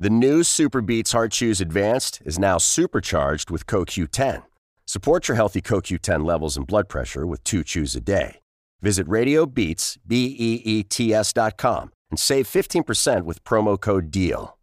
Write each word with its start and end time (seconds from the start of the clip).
The 0.00 0.10
new 0.10 0.44
Super 0.44 0.80
Beats 0.80 1.10
Heart 1.10 1.32
Chews 1.32 1.60
Advanced 1.60 2.22
is 2.24 2.38
now 2.38 2.56
supercharged 2.56 3.50
with 3.50 3.66
CoQ10. 3.66 4.44
Support 4.86 5.26
your 5.26 5.34
healthy 5.34 5.60
CoQ10 5.60 6.24
levels 6.24 6.56
and 6.56 6.64
blood 6.64 6.88
pressure 6.88 7.26
with 7.26 7.42
two 7.42 7.64
chews 7.64 7.96
a 7.96 8.00
day. 8.00 8.38
Visit 8.80 9.08
RadioBeats, 9.08 9.98
B-E-E-T-S 10.06 11.32
dot 11.32 11.56
com 11.58 11.90
and 12.10 12.18
save 12.20 12.46
15% 12.46 13.24
with 13.24 13.42
promo 13.42 13.78
code 13.78 14.12
DEAL. 14.12 14.56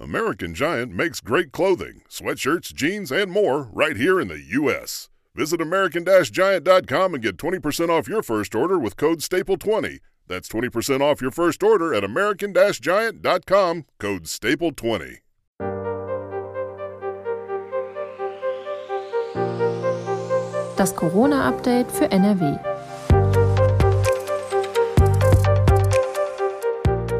American 0.00 0.54
Giant 0.54 0.90
makes 0.90 1.20
great 1.20 1.52
clothing, 1.52 2.00
sweatshirts, 2.08 2.72
jeans, 2.74 3.12
and 3.12 3.30
more 3.30 3.68
right 3.70 3.96
here 3.96 4.18
in 4.18 4.28
the 4.28 4.40
U.S. 4.40 5.10
Visit 5.34 5.60
American-Giant.com 5.60 7.12
and 7.12 7.22
get 7.22 7.36
20% 7.36 7.90
off 7.90 8.08
your 8.08 8.22
first 8.22 8.54
order 8.54 8.78
with 8.78 8.96
code 8.96 9.18
STAPLE20. 9.18 9.98
That's 10.28 10.48
20% 10.48 11.00
off 11.00 11.22
your 11.22 11.30
first 11.30 11.62
order 11.62 11.94
at 11.94 12.04
American-Giant.com, 12.04 13.84
code 13.98 14.24
STAPLE20. 14.24 15.18
Das 20.76 20.94
Corona-Update 20.94 21.90
für 21.90 22.10
NRW. 22.12 22.56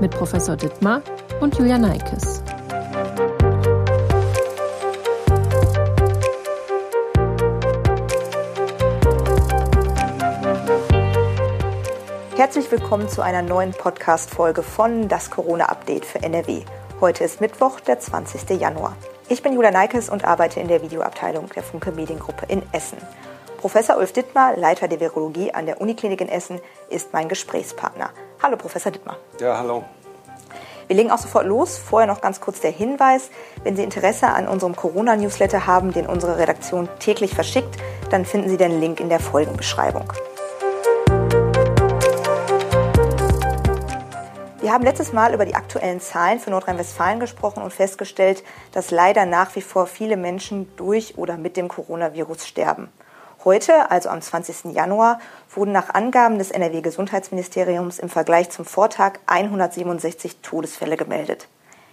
Mit 0.00 0.12
Professor 0.12 0.56
Dittmar 0.56 1.02
und 1.40 1.58
Julia 1.58 1.76
Neikes. 1.76 2.44
Herzlich 12.38 12.70
willkommen 12.70 13.08
zu 13.08 13.20
einer 13.20 13.42
neuen 13.42 13.72
Podcast-Folge 13.72 14.62
von 14.62 15.08
Das 15.08 15.28
Corona-Update 15.28 16.04
für 16.04 16.22
NRW. 16.22 16.62
Heute 17.00 17.24
ist 17.24 17.40
Mittwoch, 17.40 17.80
der 17.80 17.98
20. 17.98 18.60
Januar. 18.60 18.96
Ich 19.28 19.42
bin 19.42 19.54
Julia 19.54 19.72
Neikes 19.72 20.08
und 20.08 20.24
arbeite 20.24 20.60
in 20.60 20.68
der 20.68 20.80
Videoabteilung 20.80 21.48
der 21.48 21.64
Funke 21.64 21.90
Mediengruppe 21.90 22.46
in 22.46 22.62
Essen. 22.70 22.98
Professor 23.56 23.96
Ulf 23.96 24.12
Dittmar, 24.12 24.56
Leiter 24.56 24.86
der 24.86 25.00
Virologie 25.00 25.52
an 25.52 25.66
der 25.66 25.80
Uniklinik 25.80 26.20
in 26.20 26.28
Essen, 26.28 26.60
ist 26.90 27.12
mein 27.12 27.28
Gesprächspartner. 27.28 28.10
Hallo, 28.40 28.56
Professor 28.56 28.92
Dittmar. 28.92 29.16
Ja, 29.40 29.58
hallo. 29.58 29.82
Wir 30.86 30.94
legen 30.94 31.10
auch 31.10 31.18
sofort 31.18 31.44
los. 31.44 31.76
Vorher 31.76 32.06
noch 32.06 32.20
ganz 32.20 32.40
kurz 32.40 32.60
der 32.60 32.70
Hinweis. 32.70 33.30
Wenn 33.64 33.74
Sie 33.74 33.82
Interesse 33.82 34.28
an 34.28 34.46
unserem 34.46 34.76
Corona-Newsletter 34.76 35.66
haben, 35.66 35.92
den 35.92 36.06
unsere 36.06 36.38
Redaktion 36.38 36.88
täglich 37.00 37.34
verschickt, 37.34 37.78
dann 38.12 38.24
finden 38.24 38.48
Sie 38.48 38.56
den 38.56 38.80
Link 38.80 39.00
in 39.00 39.08
der 39.08 39.18
Folgenbeschreibung. 39.18 40.12
Wir 44.68 44.74
haben 44.74 44.84
letztes 44.84 45.14
Mal 45.14 45.32
über 45.32 45.46
die 45.46 45.54
aktuellen 45.54 45.98
Zahlen 45.98 46.40
für 46.40 46.50
Nordrhein-Westfalen 46.50 47.20
gesprochen 47.20 47.62
und 47.62 47.72
festgestellt, 47.72 48.44
dass 48.72 48.90
leider 48.90 49.24
nach 49.24 49.56
wie 49.56 49.62
vor 49.62 49.86
viele 49.86 50.18
Menschen 50.18 50.70
durch 50.76 51.16
oder 51.16 51.38
mit 51.38 51.56
dem 51.56 51.68
Coronavirus 51.68 52.46
sterben. 52.46 52.92
Heute, 53.46 53.90
also 53.90 54.10
am 54.10 54.20
20. 54.20 54.74
Januar, 54.74 55.20
wurden 55.48 55.72
nach 55.72 55.94
Angaben 55.94 56.36
des 56.36 56.50
NRW-Gesundheitsministeriums 56.50 57.98
im 57.98 58.10
Vergleich 58.10 58.50
zum 58.50 58.66
Vortag 58.66 59.14
167 59.24 60.40
Todesfälle 60.42 60.98
gemeldet. 60.98 61.48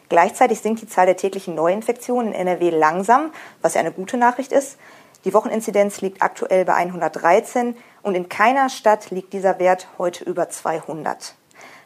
Gleichzeitig 0.10 0.60
sinkt 0.60 0.82
die 0.82 0.90
Zahl 0.90 1.06
der 1.06 1.16
täglichen 1.16 1.56
Neuinfektionen 1.56 2.34
in 2.34 2.46
NRW 2.46 2.72
langsam, 2.72 3.32
was 3.62 3.76
ja 3.76 3.80
eine 3.80 3.94
gute 3.94 4.18
Nachricht 4.18 4.52
ist. 4.52 4.76
Die 5.24 5.34
Wocheninzidenz 5.34 6.02
liegt 6.02 6.22
aktuell 6.22 6.66
bei 6.66 6.74
113 6.74 7.78
und 8.02 8.16
in 8.16 8.28
keiner 8.28 8.68
Stadt 8.68 9.12
liegt 9.12 9.32
dieser 9.32 9.60
Wert 9.60 9.88
heute 9.98 10.26
über 10.26 10.50
200. 10.50 11.36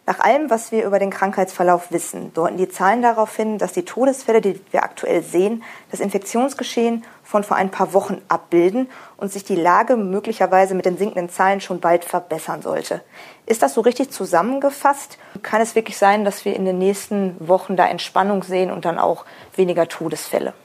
Nach 0.09 0.21
allem, 0.21 0.49
was 0.49 0.71
wir 0.71 0.85
über 0.85 0.97
den 0.97 1.11
Krankheitsverlauf 1.11 1.91
wissen, 1.91 2.33
deuten 2.33 2.57
die 2.57 2.67
Zahlen 2.67 3.03
darauf 3.03 3.35
hin, 3.35 3.59
dass 3.59 3.73
die 3.73 3.85
Todesfälle, 3.85 4.41
die 4.41 4.59
wir 4.71 4.81
aktuell 4.81 5.21
sehen, 5.21 5.61
das 5.91 5.99
Infektionsgeschehen 5.99 7.05
von 7.23 7.43
vor 7.43 7.57
ein 7.57 7.69
paar 7.69 7.93
Wochen 7.93 8.19
abbilden 8.27 8.89
und 9.17 9.31
sich 9.31 9.43
die 9.43 9.55
Lage 9.55 9.97
möglicherweise 9.97 10.73
mit 10.73 10.87
den 10.87 10.97
sinkenden 10.97 11.30
Zahlen 11.30 11.61
schon 11.61 11.80
bald 11.80 12.05
verbessern 12.05 12.64
sollte. 12.64 13.02
Ist 13.45 13.61
das 13.61 13.75
so 13.75 13.81
richtig 13.81 14.09
zusammengefasst? 14.09 15.20
Kann 15.43 15.61
es 15.61 15.75
wirklich 15.75 15.99
sein, 15.99 16.26
dass 16.26 16.43
wir 16.43 16.55
in 16.55 16.65
den 16.65 16.80
nächsten 16.80 17.36
Wochen 17.47 17.76
da 17.76 17.86
Entspannung 17.86 18.41
sehen 18.41 18.71
und 18.71 18.86
dann 18.86 18.97
auch 18.97 19.26
weniger 19.55 19.87
Todesfälle? 19.87 20.55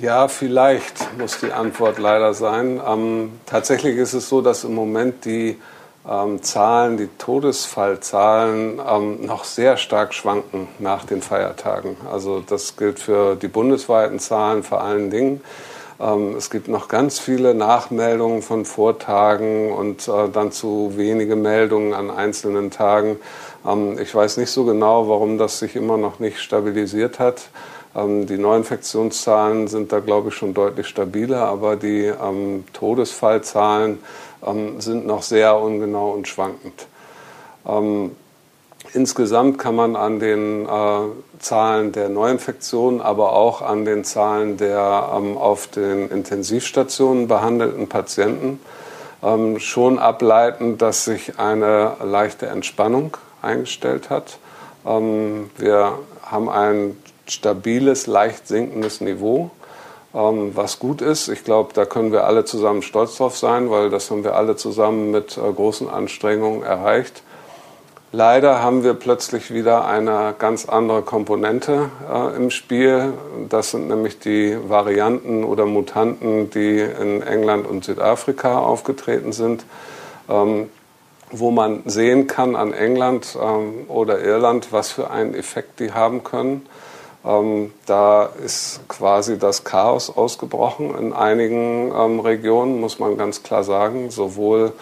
Ja, 0.00 0.28
vielleicht 0.28 1.18
muss 1.18 1.40
die 1.40 1.52
Antwort 1.52 1.98
leider 1.98 2.32
sein. 2.32 2.80
Ähm, 2.88 3.38
tatsächlich 3.44 3.98
ist 3.98 4.14
es 4.14 4.30
so, 4.30 4.40
dass 4.40 4.64
im 4.64 4.74
Moment 4.74 5.26
die 5.26 5.60
ähm, 6.08 6.42
Zahlen, 6.42 6.96
die 6.96 7.08
Todesfallzahlen 7.18 8.80
ähm, 8.86 9.24
noch 9.24 9.44
sehr 9.44 9.76
stark 9.76 10.14
schwanken 10.14 10.68
nach 10.78 11.04
den 11.04 11.22
Feiertagen. 11.22 11.96
Also 12.10 12.40
das 12.40 12.76
gilt 12.76 12.98
für 12.98 13.36
die 13.36 13.48
bundesweiten 13.48 14.18
Zahlen 14.18 14.62
vor 14.62 14.82
allen 14.82 15.10
Dingen. 15.10 15.40
Ähm, 16.00 16.34
es 16.36 16.50
gibt 16.50 16.66
noch 16.66 16.88
ganz 16.88 17.20
viele 17.20 17.54
Nachmeldungen 17.54 18.42
von 18.42 18.64
Vortagen 18.64 19.72
und 19.72 20.08
äh, 20.08 20.28
dann 20.32 20.50
zu 20.50 20.94
wenige 20.96 21.36
Meldungen 21.36 21.94
an 21.94 22.10
einzelnen 22.10 22.72
Tagen. 22.72 23.18
Ähm, 23.64 23.96
ich 24.00 24.12
weiß 24.12 24.38
nicht 24.38 24.50
so 24.50 24.64
genau, 24.64 25.08
warum 25.08 25.38
das 25.38 25.60
sich 25.60 25.76
immer 25.76 25.96
noch 25.96 26.18
nicht 26.18 26.40
stabilisiert 26.40 27.20
hat. 27.20 27.42
Ähm, 27.94 28.26
die 28.26 28.38
Neuinfektionszahlen 28.38 29.68
sind 29.68 29.92
da, 29.92 30.00
glaube 30.00 30.30
ich, 30.30 30.34
schon 30.34 30.54
deutlich 30.54 30.88
stabiler, 30.88 31.44
aber 31.44 31.76
die 31.76 32.06
ähm, 32.06 32.64
Todesfallzahlen 32.72 34.00
ähm, 34.46 34.80
sind 34.80 35.06
noch 35.06 35.22
sehr 35.22 35.56
ungenau 35.58 36.10
und 36.12 36.28
schwankend. 36.28 36.86
Ähm, 37.66 38.16
insgesamt 38.92 39.58
kann 39.58 39.74
man 39.74 39.96
an 39.96 40.20
den 40.20 40.66
äh, 40.66 41.38
Zahlen 41.38 41.92
der 41.92 42.08
Neuinfektionen, 42.08 43.00
aber 43.00 43.32
auch 43.32 43.62
an 43.62 43.84
den 43.84 44.04
Zahlen 44.04 44.56
der 44.56 45.10
ähm, 45.14 45.36
auf 45.36 45.66
den 45.66 46.08
Intensivstationen 46.10 47.28
behandelten 47.28 47.88
Patienten 47.88 48.60
ähm, 49.22 49.58
schon 49.60 49.98
ableiten, 49.98 50.78
dass 50.78 51.04
sich 51.04 51.38
eine 51.38 51.96
leichte 52.02 52.46
Entspannung 52.46 53.16
eingestellt 53.40 54.10
hat. 54.10 54.38
Ähm, 54.86 55.50
wir 55.56 55.98
haben 56.22 56.48
ein 56.48 56.96
stabiles, 57.26 58.06
leicht 58.06 58.48
sinkendes 58.48 59.00
Niveau 59.00 59.50
was 60.12 60.78
gut 60.78 61.00
ist. 61.00 61.28
Ich 61.28 61.44
glaube, 61.44 61.72
da 61.72 61.84
können 61.86 62.12
wir 62.12 62.26
alle 62.26 62.44
zusammen 62.44 62.82
stolz 62.82 63.16
drauf 63.16 63.36
sein, 63.36 63.70
weil 63.70 63.88
das 63.90 64.10
haben 64.10 64.24
wir 64.24 64.36
alle 64.36 64.56
zusammen 64.56 65.10
mit 65.10 65.38
äh, 65.38 65.52
großen 65.52 65.88
Anstrengungen 65.88 66.62
erreicht. 66.62 67.22
Leider 68.14 68.62
haben 68.62 68.84
wir 68.84 68.92
plötzlich 68.92 69.54
wieder 69.54 69.86
eine 69.86 70.34
ganz 70.38 70.66
andere 70.66 71.00
Komponente 71.00 71.88
äh, 72.12 72.36
im 72.36 72.50
Spiel. 72.50 73.14
Das 73.48 73.70
sind 73.70 73.88
nämlich 73.88 74.18
die 74.18 74.58
Varianten 74.68 75.44
oder 75.44 75.64
Mutanten, 75.64 76.50
die 76.50 76.78
in 76.80 77.22
England 77.22 77.66
und 77.66 77.84
Südafrika 77.84 78.58
aufgetreten 78.58 79.32
sind, 79.32 79.64
ähm, 80.28 80.68
wo 81.30 81.50
man 81.50 81.84
sehen 81.86 82.26
kann 82.26 82.54
an 82.54 82.74
England 82.74 83.34
ähm, 83.42 83.86
oder 83.88 84.20
Irland, 84.20 84.72
was 84.72 84.92
für 84.92 85.10
einen 85.10 85.34
Effekt 85.34 85.80
die 85.80 85.92
haben 85.92 86.22
können. 86.22 86.66
Ähm, 87.24 87.72
da 87.86 88.30
ist 88.44 88.80
quasi 88.88 89.38
das 89.38 89.64
Chaos 89.64 90.10
ausgebrochen 90.10 90.96
in 90.98 91.12
einigen 91.12 91.92
ähm, 91.96 92.20
Regionen, 92.20 92.80
muss 92.80 92.98
man 92.98 93.16
ganz 93.16 93.42
klar 93.42 93.62
sagen, 93.62 94.10
sowohl 94.10 94.72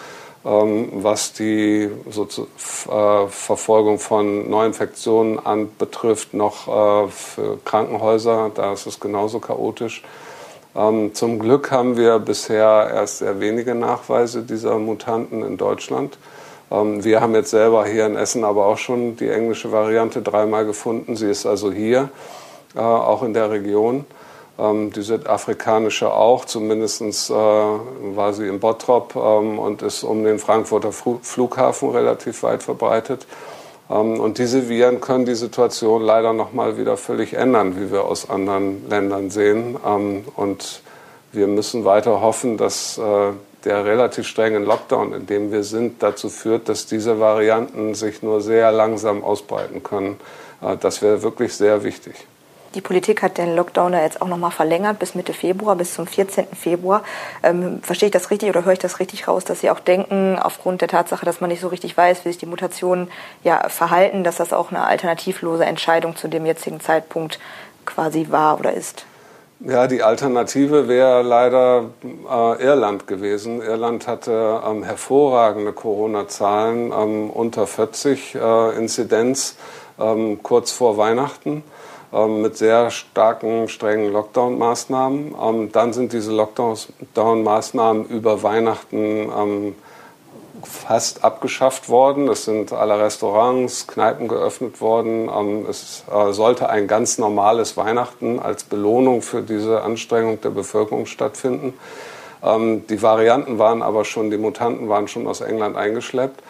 ähm, 0.43 0.89
was 1.03 1.33
die 1.33 1.89
so 2.09 2.25
zu, 2.25 2.47
äh, 2.89 3.27
Verfolgung 3.27 3.99
von 3.99 4.49
Neuinfektionen 4.49 5.37
anbetrifft, 5.37 6.33
noch 6.33 6.67
äh, 6.67 7.09
für 7.09 7.59
Krankenhäuser, 7.63 8.49
da 8.55 8.73
ist 8.73 8.87
es 8.87 8.99
genauso 8.99 9.39
chaotisch. 9.39 10.01
Ähm, 10.75 11.13
zum 11.13 11.37
Glück 11.37 11.69
haben 11.69 11.95
wir 11.95 12.17
bisher 12.17 12.89
erst 12.91 13.19
sehr 13.19 13.39
wenige 13.39 13.75
Nachweise 13.75 14.41
dieser 14.41 14.79
Mutanten 14.79 15.43
in 15.43 15.57
Deutschland. 15.57 16.17
Ähm, 16.71 17.03
wir 17.03 17.21
haben 17.21 17.35
jetzt 17.35 17.51
selber 17.51 17.85
hier 17.85 18.05
in 18.05 18.15
Essen 18.15 18.43
aber 18.43 18.65
auch 18.65 18.77
schon 18.77 19.17
die 19.17 19.29
englische 19.29 19.71
Variante 19.71 20.21
dreimal 20.21 20.65
gefunden. 20.65 21.15
Sie 21.15 21.29
ist 21.29 21.45
also 21.45 21.71
hier, 21.71 22.09
äh, 22.75 22.79
auch 22.79 23.23
in 23.23 23.33
der 23.33 23.51
Region. 23.51 24.05
Ähm, 24.57 24.91
die 24.93 25.01
südafrikanische 25.01 26.11
auch, 26.13 26.45
zumindest 26.45 27.01
äh, 27.01 27.33
war 27.33 28.33
sie 28.33 28.47
in 28.47 28.59
Bottrop 28.59 29.15
ähm, 29.15 29.59
und 29.59 29.81
ist 29.81 30.03
um 30.03 30.23
den 30.23 30.39
Frankfurter 30.39 30.91
Flughafen 30.91 31.89
relativ 31.89 32.43
weit 32.43 32.63
verbreitet. 32.63 33.27
Und 33.87 34.37
diese 34.37 34.69
Viren 34.69 35.01
können 35.01 35.25
die 35.25 35.35
Situation 35.35 36.01
leider 36.01 36.31
noch 36.31 36.53
mal 36.53 36.77
wieder 36.77 36.95
völlig 36.95 37.33
ändern, 37.33 37.75
wie 37.77 37.91
wir 37.91 38.05
aus 38.05 38.29
anderen 38.29 38.87
Ländern 38.89 39.29
sehen. 39.31 39.75
Und 39.75 40.81
wir 41.31 41.47
müssen 41.47 41.85
weiter 41.85 42.21
hoffen, 42.21 42.57
dass 42.57 42.97
äh, 42.97 43.31
der 43.63 43.85
relativ 43.85 44.27
strenge 44.27 44.59
Lockdown, 44.59 45.13
in 45.13 45.25
dem 45.27 45.51
wir 45.51 45.63
sind, 45.63 46.01
dazu 46.01 46.29
führt, 46.29 46.67
dass 46.69 46.85
diese 46.85 47.19
Varianten 47.19 47.93
sich 47.95 48.23
nur 48.23 48.41
sehr 48.41 48.71
langsam 48.71 49.23
ausbreiten 49.23 49.83
können. 49.83 50.19
Äh, 50.61 50.77
das 50.77 51.01
wäre 51.01 51.21
wirklich 51.21 51.53
sehr 51.53 51.83
wichtig. 51.83 52.15
Die 52.73 52.81
Politik 52.81 53.21
hat 53.21 53.37
den 53.37 53.53
Lockdown 53.53 53.91
ja 53.91 54.01
jetzt 54.01 54.21
auch 54.21 54.29
nochmal 54.29 54.51
verlängert 54.51 54.97
bis 54.97 55.13
Mitte 55.13 55.33
Februar, 55.33 55.75
bis 55.75 55.93
zum 55.93 56.07
14. 56.07 56.47
Februar. 56.57 57.03
Ähm, 57.43 57.81
verstehe 57.83 58.07
ich 58.07 58.13
das 58.13 58.31
richtig 58.31 58.47
oder 58.47 58.63
höre 58.63 58.73
ich 58.73 58.79
das 58.79 59.01
richtig 59.01 59.27
raus, 59.27 59.43
dass 59.43 59.59
Sie 59.59 59.69
auch 59.69 59.81
denken, 59.81 60.39
aufgrund 60.39 60.79
der 60.79 60.87
Tatsache, 60.87 61.25
dass 61.25 61.41
man 61.41 61.49
nicht 61.49 61.59
so 61.59 61.67
richtig 61.67 61.97
weiß, 61.97 62.23
wie 62.23 62.29
sich 62.29 62.37
die 62.37 62.45
Mutationen 62.45 63.09
ja 63.43 63.67
verhalten, 63.67 64.23
dass 64.23 64.37
das 64.37 64.53
auch 64.53 64.71
eine 64.71 64.85
alternativlose 64.85 65.65
Entscheidung 65.65 66.15
zu 66.15 66.29
dem 66.29 66.45
jetzigen 66.45 66.79
Zeitpunkt 66.79 67.39
quasi 67.85 68.27
war 68.29 68.57
oder 68.57 68.71
ist? 68.71 69.05
Ja, 69.63 69.85
die 69.85 70.01
Alternative 70.01 70.87
wäre 70.87 71.21
leider 71.21 71.91
äh, 72.03 72.63
Irland 72.63 73.05
gewesen. 73.05 73.61
Irland 73.61 74.07
hatte 74.07 74.59
ähm, 74.67 74.81
hervorragende 74.81 75.71
Corona-Zahlen, 75.71 76.91
ähm, 76.91 77.29
unter 77.29 77.67
40 77.67 78.33
äh, 78.33 78.75
Inzidenz 78.75 79.57
ähm, 79.99 80.41
kurz 80.41 80.71
vor 80.71 80.97
Weihnachten 80.97 81.63
ähm, 82.11 82.41
mit 82.41 82.57
sehr 82.57 82.89
starken, 82.89 83.69
strengen 83.69 84.11
Lockdown-Maßnahmen. 84.11 85.35
Ähm, 85.39 85.71
dann 85.71 85.93
sind 85.93 86.13
diese 86.13 86.31
Lockdown-Maßnahmen 86.31 88.07
über 88.07 88.41
Weihnachten 88.41 89.29
ähm, 89.29 89.75
fast 90.65 91.23
abgeschafft 91.23 91.89
worden. 91.89 92.27
Es 92.27 92.45
sind 92.45 92.73
alle 92.73 92.99
Restaurants, 92.99 93.87
Kneipen 93.87 94.27
geöffnet 94.27 94.81
worden. 94.81 95.29
Ähm, 95.29 95.65
es 95.69 96.03
äh, 96.11 96.31
sollte 96.31 96.69
ein 96.69 96.87
ganz 96.87 97.17
normales 97.17 97.77
Weihnachten 97.77 98.39
als 98.39 98.63
Belohnung 98.63 99.21
für 99.21 99.41
diese 99.41 99.81
Anstrengung 99.81 100.41
der 100.41 100.49
Bevölkerung 100.49 101.05
stattfinden. 101.05 101.73
Ähm, 102.43 102.87
die 102.87 103.01
Varianten 103.01 103.59
waren 103.59 103.81
aber 103.81 104.05
schon, 104.05 104.31
die 104.31 104.37
Mutanten 104.37 104.89
waren 104.89 105.07
schon 105.07 105.27
aus 105.27 105.41
England 105.41 105.77
eingeschleppt 105.77 106.41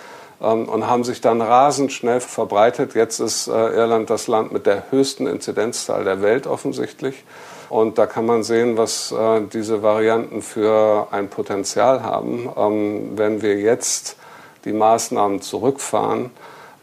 ähm, 0.41 0.67
und 0.67 0.87
haben 0.87 1.03
sich 1.03 1.21
dann 1.21 1.41
rasend 1.41 1.91
schnell 1.91 2.19
verbreitet. 2.19 2.95
Jetzt 2.95 3.19
ist 3.19 3.47
äh, 3.47 3.51
Irland 3.51 4.09
das 4.09 4.27
Land 4.27 4.51
mit 4.51 4.65
der 4.65 4.91
höchsten 4.91 5.27
Inzidenzzahl 5.27 6.03
der 6.03 6.21
Welt 6.21 6.47
offensichtlich. 6.47 7.23
Und 7.71 7.97
da 7.97 8.05
kann 8.05 8.25
man 8.25 8.43
sehen, 8.43 8.75
was 8.75 9.13
äh, 9.13 9.41
diese 9.53 9.81
Varianten 9.81 10.41
für 10.41 11.07
ein 11.11 11.29
Potenzial 11.29 12.03
haben. 12.03 12.49
Ähm, 12.57 13.11
wenn 13.15 13.41
wir 13.41 13.55
jetzt 13.55 14.17
die 14.65 14.73
Maßnahmen 14.73 15.41
zurückfahren, 15.41 16.31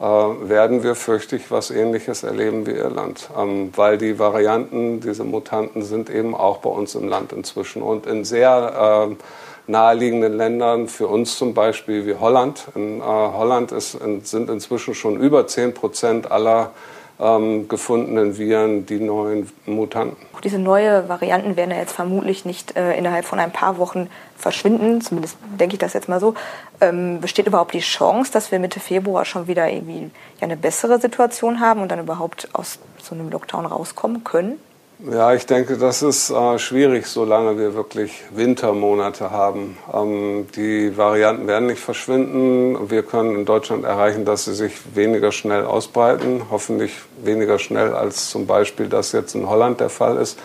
äh, 0.01 0.05
werden 0.05 0.83
wir, 0.83 0.95
fürchte 0.95 1.37
ich, 1.37 1.51
was 1.51 1.71
Ähnliches 1.71 2.23
erleben 2.23 2.67
wie 2.67 2.71
Irland. 2.71 3.29
Ähm, 3.37 3.71
weil 3.77 3.99
die 3.99 4.19
Varianten, 4.19 5.01
diese 5.01 5.25
Mutanten 5.25 5.83
sind 5.83 6.09
eben 6.09 6.35
auch 6.35 6.57
bei 6.59 6.71
uns 6.71 6.95
im 6.95 7.07
Land 7.07 7.35
inzwischen 7.35 7.83
und 7.83 8.07
in 8.07 8.25
sehr 8.25 9.11
äh, 9.11 9.71
naheliegenden 9.71 10.39
Ländern, 10.39 10.89
für 10.89 11.09
uns 11.09 11.37
zum 11.37 11.53
Beispiel 11.53 12.07
wie 12.07 12.15
Holland. 12.15 12.65
In 12.75 13.01
äh, 13.01 13.03
Holland 13.03 13.73
ist, 13.73 13.93
in, 13.95 14.25
sind 14.25 14.49
inzwischen 14.49 14.95
schon 14.95 15.21
über 15.21 15.47
10 15.47 15.75
Prozent 15.75 16.31
aller 16.31 16.71
ähm, 17.21 17.69
gefundenen 17.69 18.39
Viren 18.39 18.87
die 18.87 19.01
neuen 19.01 19.51
Mutanten. 19.67 20.17
Diese 20.45 20.59
neuen 20.59 21.09
Varianten 21.09 21.57
werden 21.57 21.73
ja 21.73 21.79
jetzt 21.79 21.93
vermutlich 21.93 22.45
nicht 22.45 22.77
äh, 22.77 22.97
innerhalb 22.97 23.25
von 23.25 23.41
ein 23.41 23.53
paar 23.53 23.79
Wochen 23.79 24.09
verschwinden, 24.37 25.01
zumindest 25.01 25.37
denke 25.59 25.75
ich 25.75 25.81
das 25.81 25.95
jetzt 25.95 26.09
mal 26.09 26.21
so. 26.21 26.35
Ähm, 26.81 27.21
besteht 27.21 27.47
überhaupt 27.49 27.75
die 27.75 27.81
Chance, 27.81 28.31
dass 28.33 28.53
wir 28.53 28.61
Mitte 28.61 28.79
Februar 28.79 29.25
schon 29.25 29.49
wieder 29.49 29.69
irgendwie 29.69 30.11
ja, 30.41 30.43
eine 30.43 30.57
bessere 30.57 31.01
Situation 31.01 31.61
haben 31.61 31.83
und 31.83 31.91
dann 31.91 31.99
überhaupt 31.99 32.49
aus 32.53 32.79
so 33.03 33.15
einem 33.15 33.31
Lockdown 33.31 33.67
rauskommen 33.67 34.23
können? 34.23 34.61
Ja, 35.01 35.33
ich 35.33 35.47
denke, 35.47 35.79
das 35.79 36.03
ist 36.03 36.29
äh, 36.29 36.59
schwierig, 36.59 37.07
solange 37.07 37.57
wir 37.57 37.75
wirklich 37.75 38.25
Wintermonate 38.35 39.31
haben. 39.31 39.79
Ähm, 39.95 40.49
die 40.57 40.97
Varianten 40.97 41.47
werden 41.47 41.69
nicht 41.69 41.79
verschwinden. 41.79 42.91
Wir 42.91 43.05
können 43.05 43.37
in 43.37 43.45
Deutschland 43.45 43.85
erreichen, 43.85 44.25
dass 44.25 44.47
sie 44.47 44.55
sich 44.55 44.73
weniger 44.97 45.31
schnell 45.31 45.65
ausbreiten. 45.65 46.43
Hoffentlich 46.51 46.95
weniger 47.23 47.61
schnell, 47.61 47.95
als 47.95 48.31
zum 48.31 48.49
Beispiel 48.49 48.89
das 48.89 49.13
jetzt 49.13 49.37
in 49.37 49.49
Holland 49.49 49.79
der 49.79 49.89
Fall 49.89 50.17
ist. 50.17 50.37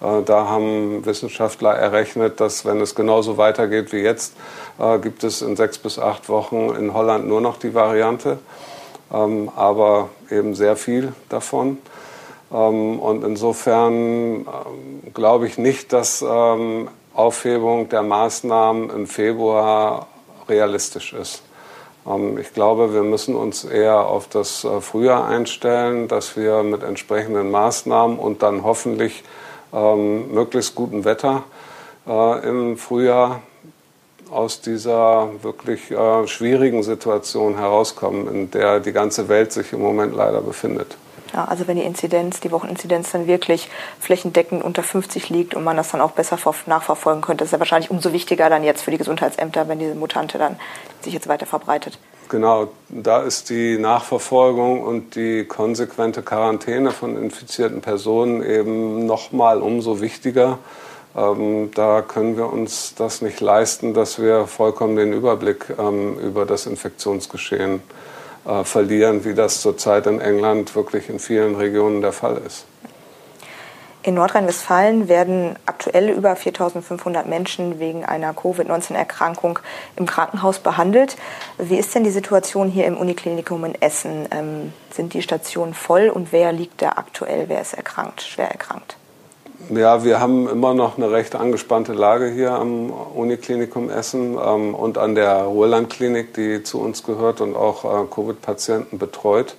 Äh, 0.00 0.22
da 0.24 0.46
haben 0.46 1.04
Wissenschaftler 1.04 1.74
errechnet, 1.74 2.38
dass 2.38 2.64
wenn 2.64 2.80
es 2.80 2.94
genauso 2.94 3.38
weitergeht 3.38 3.92
wie 3.92 4.02
jetzt, 4.02 4.34
äh, 4.78 5.00
gibt 5.00 5.24
es 5.24 5.42
in 5.42 5.56
sechs 5.56 5.78
bis 5.78 5.98
acht 5.98 6.28
Wochen 6.28 6.70
in 6.78 6.94
Holland 6.94 7.26
nur 7.26 7.40
noch 7.40 7.58
die 7.58 7.74
Variante, 7.74 8.38
ähm, 9.12 9.50
aber 9.56 10.10
eben 10.30 10.54
sehr 10.54 10.76
viel 10.76 11.12
davon. 11.28 11.78
Ähm, 12.52 12.98
und 12.98 13.24
insofern 13.24 13.92
ähm, 13.92 14.46
glaube 15.14 15.46
ich 15.46 15.58
nicht, 15.58 15.92
dass 15.92 16.22
ähm, 16.22 16.88
Aufhebung 17.14 17.88
der 17.88 18.02
Maßnahmen 18.02 18.90
im 18.90 19.06
Februar 19.06 20.06
realistisch 20.48 21.12
ist. 21.12 21.42
Ich 22.38 22.54
glaube, 22.54 22.94
wir 22.94 23.02
müssen 23.02 23.34
uns 23.34 23.64
eher 23.64 24.06
auf 24.06 24.28
das 24.28 24.62
äh, 24.62 24.80
Frühjahr 24.80 25.26
einstellen, 25.26 26.06
dass 26.06 26.36
wir 26.36 26.62
mit 26.62 26.84
entsprechenden 26.84 27.50
Maßnahmen 27.50 28.18
und 28.18 28.42
dann 28.42 28.62
hoffentlich 28.62 29.24
möglichst 29.72 30.74
gutem 30.74 31.04
Wetter 31.04 31.42
äh, 32.06 32.48
im 32.48 32.78
Frühjahr 32.78 33.42
aus 34.30 34.60
dieser 34.60 35.30
wirklich 35.42 35.90
äh, 35.90 36.26
schwierigen 36.26 36.82
Situation 36.82 37.58
herauskommen, 37.58 38.28
in 38.28 38.50
der 38.50 38.80
die 38.80 38.92
ganze 38.92 39.28
Welt 39.28 39.52
sich 39.52 39.72
im 39.72 39.80
Moment 39.80 40.14
leider 40.14 40.40
befindet. 40.40 40.96
Ja, 41.36 41.44
also 41.44 41.68
wenn 41.68 41.76
die 41.76 41.82
Inzidenz, 41.82 42.40
die 42.40 42.50
Wocheninzidenz 42.50 43.12
dann 43.12 43.26
wirklich 43.26 43.68
flächendeckend 44.00 44.64
unter 44.64 44.82
50 44.82 45.28
liegt 45.28 45.54
und 45.54 45.64
man 45.64 45.76
das 45.76 45.90
dann 45.90 46.00
auch 46.00 46.12
besser 46.12 46.38
nachverfolgen 46.64 47.20
könnte, 47.20 47.44
ist 47.44 47.52
ja 47.52 47.58
wahrscheinlich 47.58 47.90
umso 47.90 48.14
wichtiger 48.14 48.48
dann 48.48 48.64
jetzt 48.64 48.80
für 48.80 48.90
die 48.90 48.96
Gesundheitsämter, 48.96 49.68
wenn 49.68 49.78
diese 49.78 49.94
Mutante 49.94 50.38
dann 50.38 50.56
sich 51.02 51.12
jetzt 51.12 51.28
weiter 51.28 51.44
verbreitet. 51.44 51.98
Genau, 52.30 52.68
da 52.88 53.20
ist 53.20 53.50
die 53.50 53.76
Nachverfolgung 53.76 54.82
und 54.82 55.14
die 55.14 55.44
konsequente 55.44 56.22
Quarantäne 56.22 56.90
von 56.90 57.22
infizierten 57.22 57.82
Personen 57.82 58.42
eben 58.42 59.04
noch 59.04 59.30
mal 59.30 59.60
umso 59.60 60.00
wichtiger. 60.00 60.58
Ähm, 61.14 61.70
da 61.74 62.00
können 62.00 62.38
wir 62.38 62.50
uns 62.50 62.94
das 62.94 63.20
nicht 63.20 63.40
leisten, 63.40 63.92
dass 63.92 64.20
wir 64.20 64.46
vollkommen 64.46 64.96
den 64.96 65.12
Überblick 65.12 65.66
ähm, 65.78 66.18
über 66.18 66.46
das 66.46 66.64
Infektionsgeschehen 66.64 67.72
haben 67.72 68.15
äh, 68.46 68.64
verlieren, 68.64 69.24
wie 69.24 69.34
das 69.34 69.60
zurzeit 69.60 70.06
in 70.06 70.20
England 70.20 70.74
wirklich 70.74 71.08
in 71.08 71.18
vielen 71.18 71.56
Regionen 71.56 72.00
der 72.00 72.12
Fall 72.12 72.40
ist. 72.46 72.66
In 74.06 74.14
Nordrhein-Westfalen 74.14 75.08
werden 75.08 75.56
aktuell 75.66 76.10
über 76.10 76.34
4.500 76.34 77.26
Menschen 77.26 77.80
wegen 77.80 78.04
einer 78.04 78.32
Covid-19-Erkrankung 78.34 79.58
im 79.96 80.06
Krankenhaus 80.06 80.60
behandelt. 80.60 81.16
Wie 81.58 81.76
ist 81.76 81.92
denn 81.92 82.04
die 82.04 82.10
Situation 82.10 82.68
hier 82.68 82.86
im 82.86 82.96
Uniklinikum 82.96 83.64
in 83.64 83.74
Essen? 83.82 84.28
Ähm, 84.30 84.72
sind 84.92 85.12
die 85.12 85.22
Stationen 85.22 85.74
voll 85.74 86.08
und 86.08 86.30
wer 86.30 86.52
liegt 86.52 86.82
da 86.82 86.90
aktuell? 86.90 87.48
Wer 87.48 87.60
ist 87.60 87.74
erkrankt, 87.74 88.22
schwer 88.22 88.48
erkrankt? 88.48 88.95
Ja, 89.74 90.04
wir 90.04 90.20
haben 90.20 90.48
immer 90.48 90.74
noch 90.74 90.96
eine 90.96 91.10
recht 91.10 91.34
angespannte 91.34 91.92
Lage 91.92 92.30
hier 92.30 92.52
am 92.52 92.90
Uniklinikum 92.90 93.90
Essen 93.90 94.38
ähm, 94.42 94.74
und 94.74 94.98
an 94.98 95.14
der 95.14 95.42
Ruhrlandklinik, 95.42 96.34
die 96.34 96.62
zu 96.62 96.80
uns 96.80 97.02
gehört 97.02 97.40
und 97.40 97.56
auch 97.56 97.84
äh, 97.84 98.06
Covid-Patienten 98.06 98.98
betreut. 98.98 99.56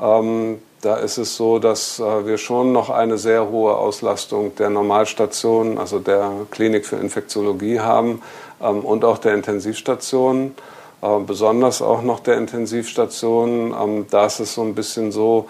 Ähm, 0.00 0.60
da 0.80 0.96
ist 0.96 1.18
es 1.18 1.36
so, 1.36 1.58
dass 1.58 1.98
äh, 1.98 2.26
wir 2.26 2.38
schon 2.38 2.72
noch 2.72 2.88
eine 2.90 3.18
sehr 3.18 3.50
hohe 3.50 3.76
Auslastung 3.76 4.54
der 4.54 4.70
Normalstationen, 4.70 5.78
also 5.78 5.98
der 5.98 6.30
Klinik 6.50 6.86
für 6.86 6.96
Infektiologie 6.96 7.80
haben 7.80 8.22
ähm, 8.62 8.80
und 8.80 9.04
auch 9.04 9.18
der 9.18 9.34
Intensivstationen. 9.34 10.54
Äh, 11.02 11.18
besonders 11.26 11.82
auch 11.82 12.02
noch 12.02 12.20
der 12.20 12.38
Intensivstationen. 12.38 13.74
Ähm, 13.78 14.06
da 14.10 14.26
ist 14.26 14.40
es 14.40 14.54
so 14.54 14.62
ein 14.62 14.74
bisschen 14.74 15.12
so, 15.12 15.48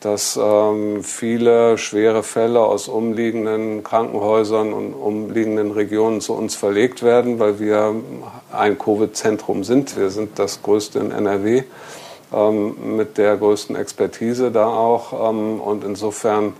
dass 0.00 0.38
ähm, 0.40 1.02
viele 1.02 1.76
schwere 1.76 2.22
Fälle 2.22 2.60
aus 2.60 2.86
umliegenden 2.86 3.82
Krankenhäusern 3.82 4.72
und 4.72 4.94
umliegenden 4.94 5.72
Regionen 5.72 6.20
zu 6.20 6.34
uns 6.34 6.54
verlegt 6.54 7.02
werden, 7.02 7.38
weil 7.40 7.58
wir 7.58 7.94
ein 8.52 8.78
Covid-Zentrum 8.78 9.64
sind. 9.64 9.96
Wir 9.96 10.10
sind 10.10 10.38
das 10.38 10.62
größte 10.62 11.00
in 11.00 11.10
NRW 11.10 11.64
ähm, 12.32 12.96
mit 12.96 13.18
der 13.18 13.36
größten 13.36 13.74
Expertise 13.74 14.52
da 14.52 14.66
auch. 14.68 15.30
Ähm, 15.30 15.60
und 15.60 15.82
insofern 15.82 16.52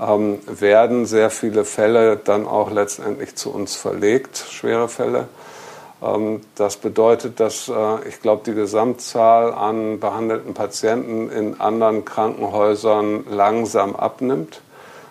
ähm, 0.00 0.38
werden 0.46 1.06
sehr 1.06 1.30
viele 1.30 1.64
Fälle 1.64 2.16
dann 2.16 2.46
auch 2.46 2.72
letztendlich 2.72 3.36
zu 3.36 3.52
uns 3.52 3.76
verlegt, 3.76 4.44
schwere 4.50 4.88
Fälle. 4.88 5.28
Ähm, 6.02 6.40
das 6.56 6.76
bedeutet, 6.76 7.40
dass 7.40 7.68
äh, 7.68 8.08
ich 8.08 8.20
glaube, 8.20 8.42
die 8.44 8.54
Gesamtzahl 8.54 9.52
an 9.52 10.00
behandelten 10.00 10.54
Patienten 10.54 11.30
in 11.30 11.60
anderen 11.60 12.04
Krankenhäusern 12.04 13.24
langsam 13.30 13.96
abnimmt, 13.96 14.62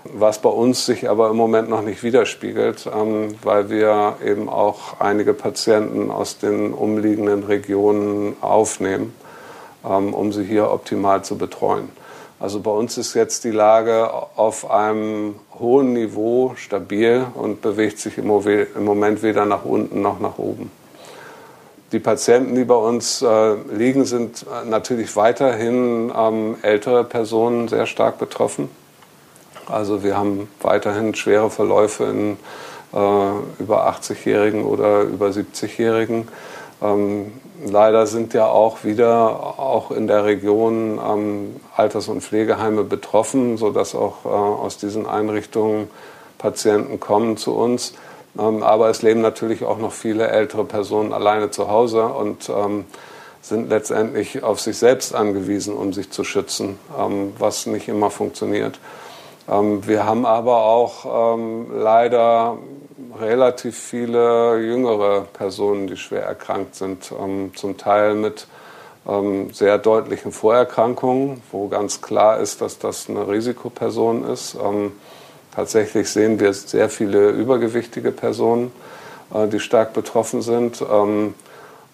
was 0.03 0.39
bei 0.39 0.49
uns 0.49 0.85
sich 0.85 1.09
aber 1.09 1.29
im 1.29 1.37
Moment 1.37 1.69
noch 1.69 1.81
nicht 1.81 2.03
widerspiegelt, 2.03 2.89
ähm, 2.93 3.35
weil 3.43 3.69
wir 3.69 4.17
eben 4.25 4.49
auch 4.49 4.99
einige 4.99 5.33
Patienten 5.33 6.09
aus 6.09 6.37
den 6.39 6.73
umliegenden 6.73 7.43
Regionen 7.43 8.35
aufnehmen, 8.41 9.13
ähm, 9.85 10.13
um 10.13 10.31
sie 10.31 10.43
hier 10.43 10.71
optimal 10.71 11.23
zu 11.23 11.37
betreuen. 11.37 11.89
Also 12.39 12.61
bei 12.61 12.71
uns 12.71 12.97
ist 12.97 13.13
jetzt 13.15 13.43
die 13.43 13.51
Lage 13.51 14.09
auf 14.35 14.71
einem 14.71 15.35
hohen 15.59 15.93
Niveau 15.93 16.53
stabil 16.55 17.25
und 17.33 17.61
bewegt 17.61 17.99
sich 17.99 18.17
im 18.17 18.27
Moment 18.27 19.21
weder 19.23 19.45
nach 19.45 19.65
unten 19.65 20.01
noch 20.01 20.19
nach 20.19 20.37
oben. 20.37 20.71
Die 21.91 21.99
Patienten, 21.99 22.55
die 22.55 22.65
bei 22.65 22.75
uns 22.75 23.21
äh, 23.21 23.55
liegen, 23.75 24.05
sind 24.05 24.43
äh, 24.43 24.69
natürlich 24.69 25.15
weiterhin 25.15 26.13
ähm, 26.15 26.55
ältere 26.61 27.03
Personen 27.03 27.67
sehr 27.67 27.87
stark 27.87 28.19
betroffen. 28.19 28.69
Also 29.67 30.03
wir 30.03 30.15
haben 30.15 30.47
weiterhin 30.61 31.15
schwere 31.15 31.49
Verläufe 31.49 32.03
in 32.05 32.37
äh, 32.93 33.61
über 33.61 33.89
80-Jährigen 33.89 34.63
oder 34.65 35.01
über 35.01 35.29
70-Jährigen. 35.29 36.27
Ähm, 36.81 37.33
leider 37.65 38.07
sind 38.07 38.33
ja 38.33 38.47
auch 38.47 38.83
wieder 38.83 39.59
auch 39.59 39.91
in 39.91 40.07
der 40.07 40.25
Region 40.25 40.99
ähm, 41.05 41.55
Alters- 41.75 42.07
und 42.07 42.21
Pflegeheime 42.21 42.83
betroffen, 42.83 43.57
sodass 43.57 43.95
auch 43.95 44.25
äh, 44.25 44.29
aus 44.29 44.77
diesen 44.77 45.05
Einrichtungen 45.05 45.89
Patienten 46.37 46.99
kommen 46.99 47.35
zu 47.35 47.53
uns. 47.53 47.93
Ähm, 48.37 48.63
aber 48.63 48.89
es 48.89 49.01
leben 49.01 49.21
natürlich 49.21 49.65
auch 49.65 49.77
noch 49.77 49.91
viele 49.91 50.29
ältere 50.29 50.63
Personen 50.63 51.11
alleine 51.11 51.51
zu 51.51 51.69
Hause 51.69 52.05
und 52.05 52.49
ähm, 52.49 52.85
sind 53.41 53.69
letztendlich 53.69 54.43
auf 54.43 54.59
sich 54.59 54.77
selbst 54.77 55.13
angewiesen, 55.13 55.75
um 55.75 55.91
sich 55.91 56.11
zu 56.11 56.23
schützen, 56.23 56.79
ähm, 56.97 57.33
was 57.37 57.65
nicht 57.65 57.89
immer 57.89 58.09
funktioniert. 58.09 58.79
Ähm, 59.49 59.85
wir 59.85 60.05
haben 60.05 60.25
aber 60.25 60.63
auch 60.63 61.35
leider 61.73 62.57
relativ 63.19 63.77
viele 63.77 64.59
jüngere 64.59 65.21
Personen, 65.21 65.87
die 65.87 65.97
schwer 65.97 66.23
erkrankt 66.23 66.75
sind, 66.75 67.11
ähm, 67.11 67.51
zum 67.55 67.77
Teil 67.77 68.15
mit 68.15 68.47
sehr 69.53 69.79
deutlichen 69.79 70.31
Vorerkrankungen, 70.31 71.41
wo 71.51 71.67
ganz 71.67 71.99
klar 71.99 72.39
ist, 72.39 72.61
dass 72.61 72.77
das 72.77 73.09
eine 73.09 73.27
Risikoperson 73.27 74.23
ist. 74.25 74.55
Tatsächlich 75.55 76.09
sehen 76.09 76.39
wir 76.39 76.53
sehr 76.53 76.89
viele 76.89 77.29
übergewichtige 77.31 78.11
Personen, 78.11 78.71
äh, 79.33 79.47
die 79.47 79.59
stark 79.59 79.93
betroffen 79.93 80.41
sind. 80.41 80.81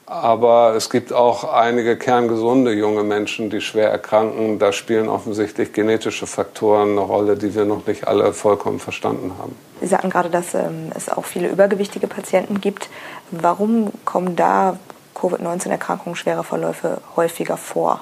Aber 0.07 0.75
es 0.75 0.91
gibt 0.91 1.13
auch 1.13 1.51
einige 1.51 1.97
kerngesunde 1.97 2.73
junge 2.73 3.03
Menschen, 3.03 3.49
die 3.49 3.59
schwer 3.59 3.89
erkranken. 3.89 4.59
Da 4.59 4.71
spielen 4.71 5.09
offensichtlich 5.09 5.73
genetische 5.73 6.27
Faktoren 6.27 6.91
eine 6.91 6.99
Rolle, 6.99 7.37
die 7.37 7.55
wir 7.55 7.65
noch 7.65 7.87
nicht 7.87 8.07
alle 8.07 8.31
vollkommen 8.33 8.79
verstanden 8.79 9.33
haben. 9.39 9.55
Sie 9.81 9.87
sagten 9.87 10.11
gerade, 10.11 10.29
dass 10.29 10.53
ähm, 10.53 10.91
es 10.95 11.09
auch 11.09 11.25
viele 11.25 11.47
übergewichtige 11.47 12.05
Patienten 12.05 12.61
gibt. 12.61 12.89
Warum 13.31 13.91
kommen 14.05 14.35
da 14.35 14.77
Covid-19-Erkrankungen, 15.15 16.15
schwere 16.15 16.43
Verläufe 16.43 16.99
häufiger 17.15 17.57
vor? 17.57 18.01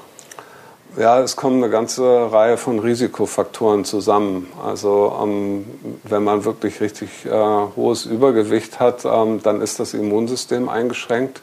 Ja, 0.98 1.22
es 1.22 1.36
kommen 1.36 1.64
eine 1.64 1.72
ganze 1.72 2.04
Reihe 2.32 2.58
von 2.58 2.80
Risikofaktoren 2.80 3.86
zusammen. 3.86 4.52
Also 4.64 5.18
ähm, 5.24 5.66
wenn 6.04 6.24
man 6.24 6.44
wirklich 6.44 6.82
richtig 6.82 7.26
äh, 7.26 7.32
hohes 7.32 8.06
Übergewicht 8.06 8.80
hat, 8.80 9.06
ähm, 9.06 9.42
dann 9.42 9.62
ist 9.62 9.80
das 9.80 9.94
Immunsystem 9.94 10.70
eingeschränkt. 10.70 11.42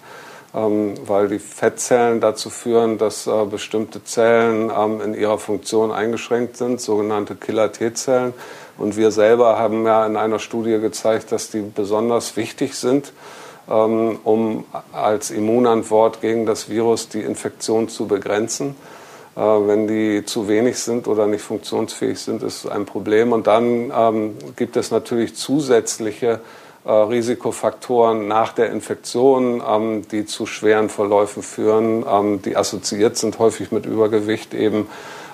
Ähm, 0.52 0.94
weil 1.06 1.28
die 1.28 1.38
Fettzellen 1.38 2.20
dazu 2.20 2.50
führen, 2.50 2.98
dass 2.98 3.28
äh, 3.28 3.44
bestimmte 3.44 4.02
Zellen 4.02 4.72
ähm, 4.76 5.00
in 5.00 5.14
ihrer 5.14 5.38
Funktion 5.38 5.92
eingeschränkt 5.92 6.56
sind, 6.56 6.80
sogenannte 6.80 7.36
Killer-T-Zellen. 7.36 8.34
Und 8.76 8.96
wir 8.96 9.12
selber 9.12 9.60
haben 9.60 9.86
ja 9.86 10.04
in 10.04 10.16
einer 10.16 10.40
Studie 10.40 10.80
gezeigt, 10.80 11.30
dass 11.30 11.50
die 11.50 11.60
besonders 11.60 12.36
wichtig 12.36 12.74
sind, 12.74 13.12
ähm, 13.70 14.18
um 14.24 14.64
als 14.90 15.30
Immunantwort 15.30 16.20
gegen 16.20 16.46
das 16.46 16.68
Virus 16.68 17.08
die 17.08 17.20
Infektion 17.20 17.88
zu 17.88 18.08
begrenzen. 18.08 18.74
Äh, 19.36 19.40
wenn 19.40 19.86
die 19.86 20.24
zu 20.24 20.48
wenig 20.48 20.80
sind 20.80 21.06
oder 21.06 21.28
nicht 21.28 21.42
funktionsfähig 21.42 22.18
sind, 22.18 22.42
ist 22.42 22.66
ein 22.66 22.86
Problem. 22.86 23.30
Und 23.30 23.46
dann 23.46 24.34
gibt 24.56 24.76
es 24.76 24.90
natürlich 24.90 25.36
zusätzliche 25.36 26.40
Risikofaktoren 26.88 28.26
nach 28.26 28.52
der 28.52 28.70
Infektion, 28.70 29.62
ähm, 29.66 30.08
die 30.08 30.24
zu 30.24 30.46
schweren 30.46 30.88
Verläufen 30.88 31.42
führen, 31.42 32.04
ähm, 32.10 32.42
die 32.42 32.56
assoziiert 32.56 33.18
sind 33.18 33.38
häufig 33.38 33.70
mit 33.70 33.84
Übergewicht, 33.84 34.54
eben 34.54 34.88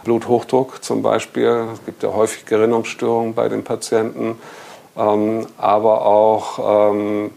Bluthochdruck 0.05 0.83
zum 0.83 1.03
Beispiel. 1.03 1.67
Es 1.73 1.85
gibt 1.85 2.03
ja 2.03 2.13
häufig 2.13 2.47
Gerinnungsstörungen 2.47 3.35
bei 3.35 3.49
den 3.49 3.63
Patienten, 3.63 4.39
ähm, 4.97 5.47
aber 5.57 6.05
auch 6.05 6.91
ähm, 6.91 7.31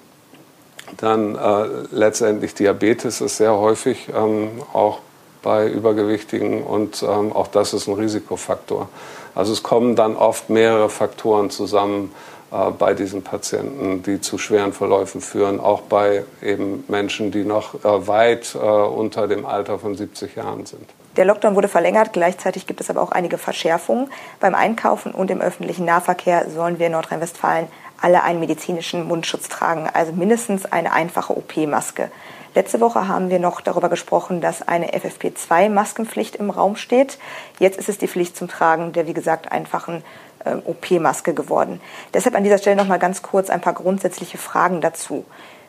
dann 0.98 1.36
äh, 1.36 1.66
letztendlich 1.92 2.56
Diabetes 2.56 3.22
ist 3.22 3.38
sehr 3.38 3.56
häufig, 3.56 4.10
ähm, 4.16 4.50
auch 4.74 5.00
bei 5.44 5.68
Übergewichtigen 5.68 6.64
und 6.64 7.04
ähm, 7.04 7.32
auch 7.32 7.48
das 7.48 7.74
ist 7.74 7.88
ein 7.88 7.94
Risikofaktor. 7.94 8.90
Also 9.36 9.54
es 9.54 9.64
kommen 9.64 9.96
dann 9.96 10.16
oft 10.16 10.50
mehrere 10.50 10.90
Faktoren 10.90 11.50
zusammen, 11.50 12.12
äh, 12.12 12.39
bei 12.50 12.94
diesen 12.94 13.24
Patienten, 13.24 14.02
die 14.04 14.22
zu 14.22 14.38
schweren 14.38 14.74
Verläufen 14.74 15.22
führen, 15.22 15.60
auch 15.60 15.82
bei 15.82 16.24
eben 16.42 16.84
Menschen, 16.88 17.32
die 17.32 17.44
noch 17.44 17.76
äh, 17.76 18.08
weit 18.08 18.56
äh, 18.56 18.58
unter 18.58 19.28
dem 19.28 19.46
Alter 19.46 19.80
von 19.80 19.96
70 19.96 20.36
Jahren 20.36 20.66
sind. 20.66 20.90
Der 21.16 21.26
Lockdown 21.26 21.56
wurde 21.56 21.68
verlängert, 21.68 22.14
gleichzeitig 22.14 22.66
gibt 22.66 22.82
es 22.82 22.90
aber 22.90 23.02
auch 23.02 23.12
einige 23.12 23.38
Verschärfungen. 23.38 24.10
Beim 24.40 24.56
Einkaufen 24.56 25.12
und 25.12 25.30
im 25.32 25.42
öffentlichen 25.42 25.86
Nahverkehr 25.86 26.50
sollen 26.50 26.80
wir 26.80 26.88
in 26.88 26.94
Nordrhein-Westfalen 26.94 27.68
alle 28.02 28.24
einen 28.24 28.40
medizinischen 28.40 29.08
Mundschutz 29.08 29.50
tragen, 29.50 29.90
also 29.94 30.14
mindestens 30.14 30.66
eine 30.66 30.94
einfache 30.94 31.36
OP-Maske. 31.36 32.10
Letzte 32.56 32.80
Woche 32.80 33.08
haben 33.08 33.30
wir 33.30 33.38
noch 33.38 33.62
darüber 33.62 33.90
gesprochen, 33.90 34.42
dass 34.42 34.68
eine 34.68 34.92
FFP2-Maskenpflicht 34.92 36.36
im 36.36 36.50
Raum 36.50 36.78
steht. 36.78 37.20
Jetzt 37.60 37.78
ist 37.78 37.90
es 37.90 38.00
die 38.00 38.08
Pflicht 38.08 38.36
zum 38.36 38.48
Tragen 38.48 38.92
der, 38.92 39.06
wie 39.06 39.14
gesagt, 39.14 39.52
einfachen 39.52 39.98
äh, 39.98 40.29
OP-Maske 40.66 41.34
geworden. 41.34 41.82
Deshalb 42.14 42.36
an 42.36 42.44
dieser 42.44 42.58
Stelle 42.58 42.76
noch 42.76 42.88
mal 42.88 43.00
ganz 43.00 43.22
kurz 43.22 43.50
ein 43.50 43.62
paar 43.62 43.74
grundsätzliche 43.74 44.38
Fragen 44.38 44.82
dazu. 44.82 45.26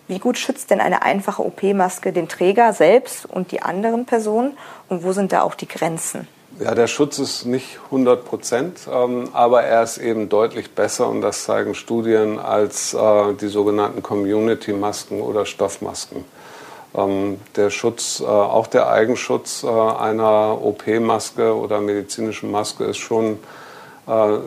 Wie 0.09 0.19
gut 0.19 0.39
schützt 0.39 0.71
denn 0.71 0.81
eine 0.81 1.03
einfache 1.03 1.45
OP-Maske 1.45 2.13
den 2.13 2.29
Träger 2.29 2.73
selbst 2.73 3.27
und 3.27 3.53
die 3.53 3.63
anderen 3.63 4.07
Personen? 4.07 4.57
Und 4.89 5.05
wo 5.05 5.13
sind 5.13 5.33
da 5.33 5.43
auch 5.43 5.55
die 5.55 5.69
Grenzen? 5.69 6.27
Ja, 6.59 6.75
der 6.75 6.89
Schutz 6.89 7.19
ist 7.19 7.47
nicht 7.47 7.79
100 7.87 8.25
Prozent, 8.25 8.81
ähm, 8.93 9.29
aber 9.33 9.63
er 9.63 9.83
ist 9.83 9.99
eben 9.99 10.29
deutlich 10.29 10.73
besser 10.73 11.09
und 11.09 11.21
das 11.21 11.45
zeigen 11.45 11.75
Studien 11.75 12.39
als 12.39 12.93
äh, 12.93 13.35
die 13.41 13.47
sogenannten 13.47 14.03
Community-Masken 14.03 15.21
oder 15.21 15.47
Stoffmasken. 15.47 16.25
Ähm, 16.95 17.39
der 17.55 17.71
Schutz, 17.71 18.21
äh, 18.21 18.25
auch 18.25 18.67
der 18.67 18.91
Eigenschutz 18.91 19.63
äh, 19.63 19.69
einer 19.69 20.59
OP-Maske 20.61 21.55
oder 21.55 21.81
medizinischen 21.81 22.51
Maske 22.51 22.85
ist 22.85 22.99
schon 22.99 23.39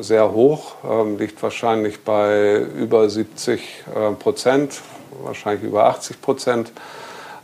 sehr 0.01 0.32
hoch, 0.32 0.75
ähm, 0.89 1.17
liegt 1.17 1.41
wahrscheinlich 1.41 2.03
bei 2.03 2.58
über 2.58 3.10
70 3.10 3.62
äh, 3.96 4.12
Prozent, 4.12 4.82
wahrscheinlich 5.24 5.63
über 5.63 5.86
80 5.86 6.22
Prozent. 6.22 6.72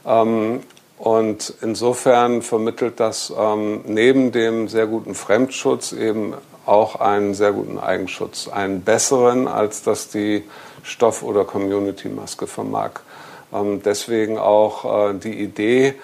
Ähm, 0.06 0.62
und 0.98 1.54
insofern 1.62 2.42
vermittelt 2.42 3.00
das 3.00 3.34
ähm, 3.38 3.82
neben 3.86 4.34
dem 4.34 4.68
sehr 4.68 4.88
guten 4.88 5.16
Fremdschutz 5.16 5.94
eben 5.94 6.34
auch 6.66 6.98
einen 6.98 7.34
sehr 7.34 7.54
guten 7.54 7.80
Eigenschutz, 7.80 8.50
einen 8.50 8.82
besseren, 8.82 9.48
als 9.48 9.82
das 9.84 10.10
die 10.10 10.44
Stoff- 10.84 11.24
oder 11.24 11.46
Community-Maske 11.46 12.48
vermag. 12.48 12.92
deswegen 13.52 14.38
auch 14.38 15.10
äh, 15.10 15.14
die 15.14 15.42
Idee, 15.42 15.96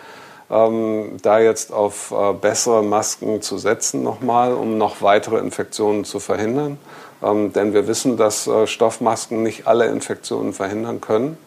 ähm, 0.56 1.18
da 1.22 1.40
jetzt 1.40 1.74
auf 1.74 2.12
äh, 2.12 2.34
bessere 2.34 2.84
Masken 2.84 3.42
zu 3.42 3.58
setzen 3.58 4.04
nochmal, 4.04 4.54
um 4.54 4.78
noch 4.78 5.02
weitere 5.02 5.40
Infektionen 5.40 6.06
zu 6.06 6.20
verhindern. 6.20 6.78
Ähm, 7.22 7.52
denn 7.54 7.74
wir 7.74 7.88
wissen, 7.88 8.18
dass 8.18 8.48
äh, 8.48 8.68
Stoffmasken 8.68 9.44
nicht 9.44 9.68
alle 9.68 9.88
Infektionen 9.88 10.54
verhindern 10.54 11.02
können. 11.02 11.38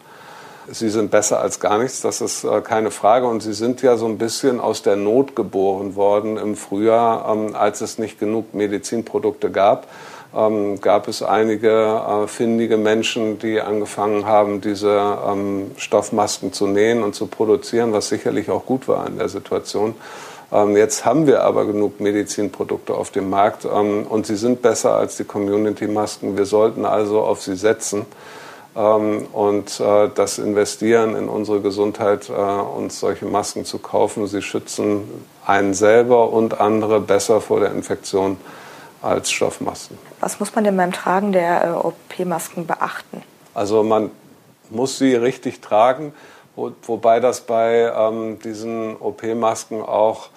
Sie 0.71 0.89
sind 0.89 1.09
besser 1.09 1.39
als 1.39 1.59
gar 1.59 1.79
nichts, 1.79 2.01
das 2.01 2.21
ist 2.21 2.43
äh, 2.43 2.61
keine 2.61 2.91
Frage. 2.91 3.27
Und 3.27 3.41
sie 3.41 3.53
sind 3.53 3.81
ja 3.81 3.97
so 3.97 4.05
ein 4.05 4.19
bisschen 4.19 4.59
aus 4.59 4.83
der 4.83 4.95
Not 4.95 5.35
geboren 5.35 5.95
worden 5.95 6.37
im 6.37 6.55
Frühjahr, 6.55 7.27
ähm, 7.31 7.55
als 7.55 7.81
es 7.81 7.97
nicht 7.97 8.19
genug 8.19 8.53
Medizinprodukte 8.53 9.49
gab 9.49 9.87
ähm, 10.35 10.79
gab 10.79 11.07
es 11.07 11.23
einige 11.23 11.69
äh, 11.69 12.27
findige 12.27 12.77
Menschen, 12.77 13.39
die 13.39 13.59
angefangen 13.59 14.25
haben, 14.25 14.61
diese 14.61 15.17
ähm, 15.27 15.71
Stoffmasken 15.77 16.53
zu 16.53 16.67
nähen 16.67 17.03
und 17.03 17.15
zu 17.15 17.27
produzieren, 17.27 17.93
was 17.93 18.09
sicherlich 18.09 18.49
auch 18.49 18.65
gut 18.65 18.87
war 18.87 19.07
in 19.07 19.17
der 19.17 19.29
Situation. 19.29 19.95
Ähm, 20.51 20.77
jetzt 20.77 21.05
haben 21.05 21.27
wir 21.27 21.43
aber 21.43 21.65
genug 21.65 21.99
Medizinprodukte 21.99 22.93
auf 22.93 23.11
dem 23.11 23.29
Markt 23.29 23.65
ähm, 23.65 24.05
und 24.07 24.25
sie 24.25 24.35
sind 24.35 24.61
besser 24.61 24.95
als 24.95 25.17
die 25.17 25.23
Community-Masken. 25.23 26.37
Wir 26.37 26.45
sollten 26.45 26.85
also 26.85 27.21
auf 27.21 27.41
sie 27.41 27.55
setzen 27.55 28.05
ähm, 28.75 29.27
und 29.33 29.79
äh, 29.79 30.09
das 30.13 30.37
investieren 30.37 31.15
in 31.15 31.27
unsere 31.27 31.61
Gesundheit, 31.61 32.29
äh, 32.29 32.33
uns 32.33 32.99
solche 32.99 33.25
Masken 33.25 33.65
zu 33.65 33.79
kaufen. 33.79 34.27
Sie 34.27 34.41
schützen 34.41 35.25
einen 35.45 35.73
selber 35.73 36.31
und 36.31 36.59
andere 36.61 36.99
besser 36.99 37.41
vor 37.41 37.59
der 37.59 37.71
Infektion 37.71 38.37
als 39.01 39.31
Stoffmasken. 39.31 39.97
Was 40.19 40.39
muss 40.39 40.53
man 40.55 40.63
denn 40.63 40.77
beim 40.77 40.91
Tragen 40.91 41.31
der 41.31 41.65
äh, 41.65 41.69
OP-Masken 41.71 42.67
beachten? 42.67 43.23
Also 43.53 43.83
man 43.83 44.11
muss 44.69 44.97
sie 44.97 45.15
richtig 45.15 45.61
tragen, 45.61 46.13
wo, 46.55 46.71
wobei 46.83 47.19
das 47.19 47.41
bei 47.41 47.91
ähm, 47.95 48.39
diesen 48.39 48.95
OP-Masken 48.97 49.81
auch 49.81 50.29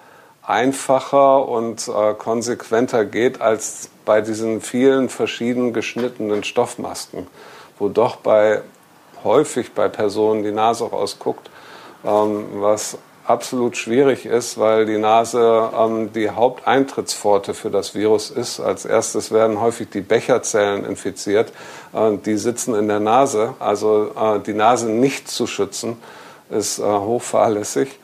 einfacher 0.45 1.47
und 1.47 1.87
äh, 1.87 2.13
konsequenter 2.13 3.05
geht 3.05 3.41
als 3.41 3.89
bei 4.05 4.21
diesen 4.21 4.61
vielen 4.61 5.09
verschiedenen 5.09 5.73
geschnittenen 5.73 6.43
Stoffmasken, 6.43 7.27
wo 7.79 7.87
doch 7.87 8.17
bei 8.17 8.61
häufig 9.23 9.73
bei 9.73 9.87
Personen 9.87 10.43
die 10.43 10.51
Nase 10.51 10.85
rausguckt, 10.85 11.49
ähm, 12.05 12.45
was 12.55 12.97
absolut 13.25 13.77
schwierig 13.77 14.25
ist, 14.25 14.57
weil 14.57 14.85
die 14.85 14.97
Nase 14.97 15.69
ähm, 15.77 16.11
die 16.13 16.29
Haupteintrittspforte 16.29 17.53
für 17.53 17.69
das 17.69 17.95
Virus 17.95 18.29
ist. 18.29 18.59
Als 18.59 18.85
erstes 18.85 19.31
werden 19.31 19.61
häufig 19.61 19.89
die 19.89 20.01
Becherzellen 20.01 20.85
infiziert. 20.85 21.51
Äh, 21.93 22.17
die 22.17 22.37
sitzen 22.37 22.75
in 22.75 22.87
der 22.87 22.99
Nase. 22.99 23.55
Also 23.59 24.11
äh, 24.19 24.39
die 24.39 24.53
Nase 24.53 24.89
nicht 24.89 25.29
zu 25.29 25.47
schützen, 25.47 25.97
ist 26.49 26.79
äh, 26.79 26.83
hochfahrlässig. 26.83 27.99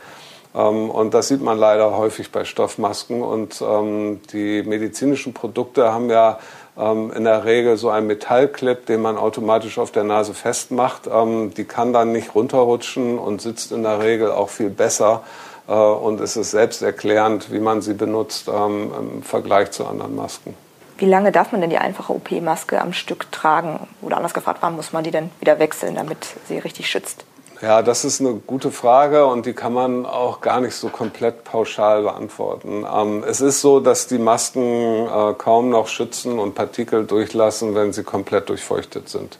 Ähm, 0.55 0.89
und 0.89 1.13
das 1.13 1.27
sieht 1.27 1.41
man 1.41 1.57
leider 1.57 1.97
häufig 1.97 2.31
bei 2.31 2.45
Stoffmasken. 2.45 3.21
Und 3.21 3.61
ähm, 3.61 4.21
die 4.31 4.63
medizinischen 4.63 5.33
Produkte 5.33 5.91
haben 5.91 6.09
ja 6.09 6.39
in 6.77 7.23
der 7.25 7.43
Regel 7.43 7.75
so 7.75 7.89
ein 7.89 8.07
Metallclip, 8.07 8.85
den 8.85 9.01
man 9.01 9.17
automatisch 9.17 9.77
auf 9.77 9.91
der 9.91 10.05
Nase 10.05 10.33
festmacht. 10.33 11.09
Ähm, 11.11 11.53
die 11.53 11.65
kann 11.65 11.91
dann 11.91 12.13
nicht 12.13 12.35
runterrutschen 12.35 13.19
und 13.19 13.41
sitzt 13.41 13.71
in 13.71 13.83
der 13.83 13.99
Regel 13.99 14.31
auch 14.31 14.49
viel 14.49 14.69
besser. 14.69 15.23
Äh, 15.67 15.73
und 15.73 16.19
es 16.19 16.35
ist 16.35 16.51
selbsterklärend, 16.51 17.51
wie 17.51 17.59
man 17.59 17.81
sie 17.81 17.93
benutzt 17.93 18.47
ähm, 18.47 18.91
im 18.97 19.23
Vergleich 19.23 19.71
zu 19.71 19.85
anderen 19.85 20.15
Masken. 20.15 20.55
Wie 20.97 21.05
lange 21.05 21.31
darf 21.31 21.53
man 21.53 21.61
denn 21.61 21.69
die 21.69 21.77
einfache 21.77 22.13
OP-Maske 22.13 22.81
am 22.81 22.91
Stück 22.91 23.31
tragen? 23.31 23.87
Oder 24.01 24.17
anders 24.17 24.33
gefragt, 24.33 24.59
wann 24.61 24.75
muss 24.75 24.91
man 24.91 25.03
die 25.03 25.11
denn 25.11 25.31
wieder 25.39 25.59
wechseln, 25.59 25.95
damit 25.95 26.17
sie 26.47 26.57
richtig 26.57 26.89
schützt? 26.89 27.23
Ja, 27.61 27.81
das 27.81 28.05
ist 28.05 28.21
eine 28.21 28.35
gute 28.35 28.71
Frage 28.71 29.25
und 29.25 29.45
die 29.45 29.51
kann 29.51 29.73
man 29.73 30.05
auch 30.05 30.39
gar 30.39 30.61
nicht 30.61 30.75
so 30.75 30.87
komplett 30.87 31.43
pauschal 31.43 32.03
beantworten. 32.03 32.85
Ähm, 32.89 33.21
es 33.27 33.41
ist 33.41 33.59
so, 33.59 33.81
dass 33.81 34.07
die 34.07 34.17
Masken 34.17 35.07
äh, 35.07 35.33
kaum 35.37 35.69
noch 35.69 35.89
schützen 35.89 36.39
und 36.39 36.55
Partikel 36.55 37.05
durchlassen, 37.05 37.75
wenn 37.75 37.91
sie 37.91 38.03
komplett 38.03 38.47
durchfeuchtet 38.47 39.09
sind. 39.09 39.39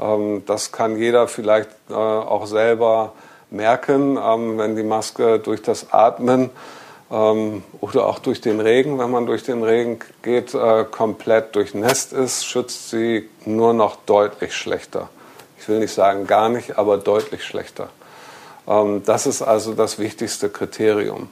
Ähm, 0.00 0.44
das 0.46 0.70
kann 0.70 0.96
jeder 0.96 1.26
vielleicht 1.26 1.70
äh, 1.90 1.94
auch 1.94 2.46
selber 2.46 3.14
merken, 3.50 4.16
ähm, 4.16 4.58
wenn 4.58 4.76
die 4.76 4.84
Maske 4.84 5.40
durch 5.40 5.60
das 5.60 5.92
Atmen 5.92 6.50
ähm, 7.10 7.64
oder 7.80 8.06
auch 8.06 8.20
durch 8.20 8.40
den 8.40 8.60
Regen, 8.60 9.00
wenn 9.00 9.10
man 9.10 9.26
durch 9.26 9.42
den 9.42 9.64
Regen 9.64 9.98
geht, 10.22 10.54
äh, 10.54 10.84
komplett 10.84 11.56
durchnässt 11.56 12.12
ist, 12.12 12.46
schützt 12.46 12.90
sie 12.90 13.28
nur 13.44 13.72
noch 13.72 13.96
deutlich 14.06 14.54
schlechter 14.54 15.08
ich 15.66 15.68
will 15.68 15.80
nicht 15.80 15.94
sagen 15.94 16.28
gar 16.28 16.48
nicht, 16.48 16.78
aber 16.78 16.96
deutlich 16.96 17.42
schlechter. 17.42 17.88
Ähm, 18.68 19.02
das 19.04 19.26
ist 19.26 19.42
also 19.42 19.74
das 19.74 19.98
wichtigste 19.98 20.48
Kriterium. 20.48 21.28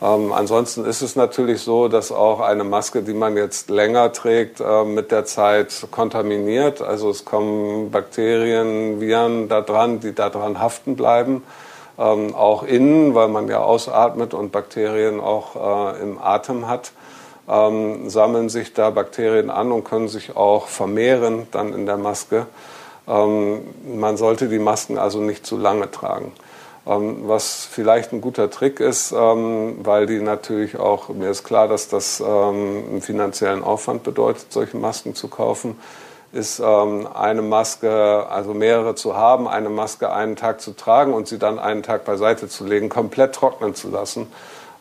Ähm, 0.00 0.32
ansonsten 0.32 0.86
ist 0.86 1.02
es 1.02 1.14
natürlich 1.14 1.60
so, 1.60 1.88
dass 1.88 2.10
auch 2.10 2.40
eine 2.40 2.64
Maske, 2.64 3.02
die 3.02 3.12
man 3.12 3.36
jetzt 3.36 3.68
länger 3.68 4.14
trägt, 4.14 4.60
äh, 4.60 4.84
mit 4.84 5.10
der 5.10 5.26
Zeit 5.26 5.88
kontaminiert. 5.90 6.80
Also 6.80 7.10
es 7.10 7.26
kommen 7.26 7.90
Bakterien, 7.90 8.98
Viren 8.98 9.50
da 9.50 9.60
dran, 9.60 10.00
die 10.00 10.14
da 10.14 10.30
dran 10.30 10.58
haften 10.58 10.96
bleiben. 10.96 11.42
Ähm, 11.98 12.34
auch 12.34 12.62
innen, 12.62 13.14
weil 13.14 13.28
man 13.28 13.46
ja 13.46 13.60
ausatmet 13.60 14.32
und 14.32 14.52
Bakterien 14.52 15.20
auch 15.20 15.94
äh, 15.96 16.00
im 16.00 16.18
Atem 16.18 16.66
hat, 16.66 16.92
ähm, 17.46 18.08
sammeln 18.08 18.48
sich 18.48 18.72
da 18.72 18.88
Bakterien 18.88 19.50
an 19.50 19.70
und 19.70 19.84
können 19.84 20.08
sich 20.08 20.34
auch 20.34 20.66
vermehren 20.66 21.46
dann 21.50 21.74
in 21.74 21.84
der 21.84 21.98
Maske. 21.98 22.46
Ähm, 23.08 23.62
man 23.98 24.16
sollte 24.16 24.48
die 24.48 24.58
Masken 24.58 24.98
also 24.98 25.20
nicht 25.20 25.46
zu 25.46 25.56
lange 25.56 25.90
tragen. 25.90 26.32
Ähm, 26.86 27.28
was 27.28 27.66
vielleicht 27.70 28.12
ein 28.12 28.20
guter 28.20 28.50
Trick 28.50 28.80
ist, 28.80 29.12
ähm, 29.12 29.78
weil 29.82 30.06
die 30.06 30.20
natürlich 30.20 30.78
auch, 30.78 31.08
mir 31.08 31.30
ist 31.30 31.44
klar, 31.44 31.68
dass 31.68 31.88
das 31.88 32.20
einen 32.22 33.00
finanziellen 33.02 33.62
Aufwand 33.62 34.02
bedeutet, 34.02 34.52
solche 34.52 34.76
Masken 34.76 35.14
zu 35.14 35.28
kaufen, 35.28 35.78
ist 36.32 36.60
eine 36.60 37.40
Maske, 37.40 38.26
also 38.28 38.52
mehrere 38.52 38.94
zu 38.94 39.16
haben, 39.16 39.48
eine 39.48 39.70
Maske 39.70 40.12
einen 40.12 40.36
Tag 40.36 40.60
zu 40.60 40.72
tragen 40.72 41.14
und 41.14 41.28
sie 41.28 41.38
dann 41.38 41.58
einen 41.58 41.82
Tag 41.82 42.04
beiseite 42.04 42.48
zu 42.48 42.66
legen, 42.66 42.88
komplett 42.88 43.34
trocknen 43.34 43.74
zu 43.74 43.88
lassen. 43.88 44.26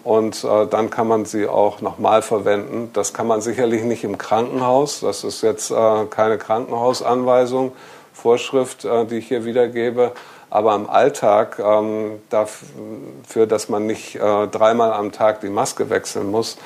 Und 0.05 0.43
äh, 0.43 0.67
dann 0.67 0.91
kann 0.91 1.07
man 1.07 1.25
sie 1.25 1.47
auch 1.47 1.81
nochmal 1.81 2.21
verwenden. 2.21 2.91
Das 2.93 3.11
kann 3.11 3.25
man 3.25 3.41
sicherlich 3.41 3.81
nicht 3.83 4.03
im 4.03 4.19
Krankenhaus. 4.19 4.99
Das 4.99 5.23
ist 5.23 5.41
jetzt 5.41 5.71
äh, 5.71 6.05
keine 6.11 6.37
Krankenhausanweisung. 6.37 7.71
Vorschrift, 8.15 8.85
äh, 8.85 9.05
die 9.05 9.17
ich 9.17 9.27
hier 9.27 9.45
wiedergebe. 9.45 10.13
Aber 10.49 10.75
im 10.75 10.89
Alltag, 10.89 11.59
ähm, 11.59 12.21
dafür, 12.29 13.45
dass 13.47 13.69
man 13.69 13.85
nicht 13.85 14.15
äh, 14.15 14.47
dreimal 14.47 14.93
am 14.93 15.11
Tag 15.11 15.41
die 15.41 15.49
Maske 15.49 15.89
wechseln 15.89 16.31
muss, 16.31 16.57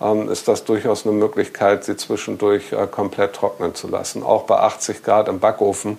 ähm, 0.00 0.30
ist 0.30 0.48
das 0.48 0.64
durchaus 0.64 1.06
eine 1.06 1.14
Möglichkeit, 1.14 1.84
sie 1.84 1.96
zwischendurch 1.96 2.72
äh, 2.72 2.86
komplett 2.86 3.34
trocknen 3.34 3.74
zu 3.74 3.88
lassen. 3.88 4.22
Auch 4.22 4.44
bei 4.44 4.56
80 4.56 5.02
Grad 5.02 5.28
im 5.28 5.40
Backofen 5.40 5.98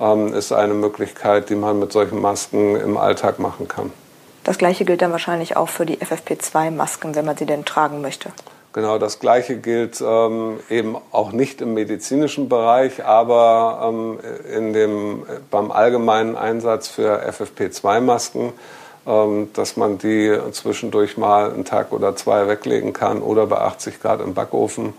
ähm, 0.00 0.32
ist 0.32 0.52
eine 0.52 0.74
Möglichkeit, 0.74 1.50
die 1.50 1.56
man 1.56 1.78
mit 1.78 1.92
solchen 1.92 2.20
Masken 2.20 2.76
im 2.76 2.96
Alltag 2.96 3.38
machen 3.38 3.68
kann. 3.68 3.92
Das 4.44 4.58
gleiche 4.58 4.84
gilt 4.84 5.02
dann 5.02 5.10
wahrscheinlich 5.10 5.56
auch 5.56 5.68
für 5.68 5.86
die 5.86 5.98
FFP2-Masken, 5.98 7.16
wenn 7.16 7.24
man 7.24 7.36
sie 7.36 7.46
denn 7.46 7.64
tragen 7.64 8.00
möchte. 8.00 8.30
Genau, 8.76 8.98
das 8.98 9.20
Gleiche 9.20 9.56
gilt 9.56 10.02
ähm, 10.06 10.60
eben 10.68 10.98
auch 11.10 11.32
nicht 11.32 11.62
im 11.62 11.72
medizinischen 11.72 12.50
Bereich, 12.50 13.02
aber 13.06 13.88
ähm, 13.88 14.18
in 14.54 14.74
dem, 14.74 15.22
beim 15.50 15.70
allgemeinen 15.70 16.36
Einsatz 16.36 16.86
für 16.86 17.26
FFP2-Masken, 17.26 18.52
ähm, 19.06 19.48
dass 19.54 19.78
man 19.78 19.96
die 19.96 20.38
zwischendurch 20.52 21.16
mal 21.16 21.54
einen 21.54 21.64
Tag 21.64 21.90
oder 21.90 22.16
zwei 22.16 22.48
weglegen 22.48 22.92
kann 22.92 23.22
oder 23.22 23.46
bei 23.46 23.56
80 23.56 24.02
Grad 24.02 24.20
im 24.20 24.34
Backofen 24.34 24.92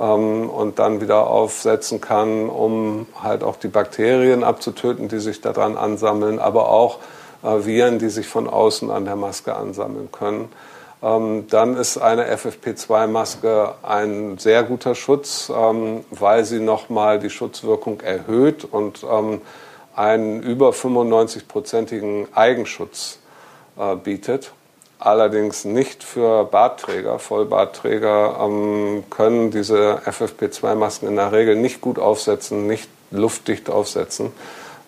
ähm, 0.00 0.50
und 0.50 0.80
dann 0.80 1.00
wieder 1.00 1.28
aufsetzen 1.28 2.00
kann, 2.00 2.48
um 2.48 3.06
halt 3.22 3.44
auch 3.44 3.54
die 3.54 3.68
Bakterien 3.68 4.42
abzutöten, 4.42 5.06
die 5.06 5.20
sich 5.20 5.40
daran 5.40 5.76
ansammeln, 5.76 6.40
aber 6.40 6.70
auch 6.70 6.98
äh, 7.44 7.64
Viren, 7.64 8.00
die 8.00 8.08
sich 8.08 8.26
von 8.26 8.48
außen 8.48 8.90
an 8.90 9.04
der 9.04 9.14
Maske 9.14 9.54
ansammeln 9.54 10.08
können. 10.10 10.48
Ähm, 11.02 11.48
dann 11.48 11.76
ist 11.76 11.98
eine 11.98 12.32
FFP2-Maske 12.32 13.74
ein 13.82 14.38
sehr 14.38 14.62
guter 14.62 14.94
Schutz, 14.94 15.50
ähm, 15.54 16.04
weil 16.10 16.44
sie 16.44 16.60
nochmal 16.60 17.18
die 17.18 17.30
Schutzwirkung 17.30 18.00
erhöht 18.00 18.64
und 18.64 19.04
ähm, 19.10 19.40
einen 19.96 20.42
über 20.42 20.70
95-prozentigen 20.70 22.28
Eigenschutz 22.34 23.18
äh, 23.76 23.96
bietet. 23.96 24.52
Allerdings 25.00 25.64
nicht 25.64 26.04
für 26.04 26.44
Bartträger. 26.44 27.18
Vollbartträger 27.18 28.36
können 29.10 29.50
diese 29.50 30.00
FFP2-Masken 30.06 31.08
in 31.08 31.16
der 31.16 31.32
Regel 31.32 31.56
nicht 31.56 31.80
gut 31.80 31.98
aufsetzen, 31.98 32.68
nicht 32.68 32.88
luftdicht 33.10 33.68
aufsetzen. 33.68 34.30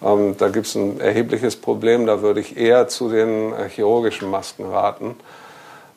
da 0.00 0.48
gibt 0.50 0.66
es 0.66 0.77
ein 0.77 1.00
erhebliches 1.00 1.57
Problem. 1.57 2.07
Da 2.07 2.22
würde 2.22 2.38
ich 2.38 2.57
eher 2.57 2.87
zu 2.87 3.09
den 3.09 3.53
äh, 3.55 3.68
chirurgischen 3.68 4.31
Masken 4.31 4.66
raten. 4.66 5.16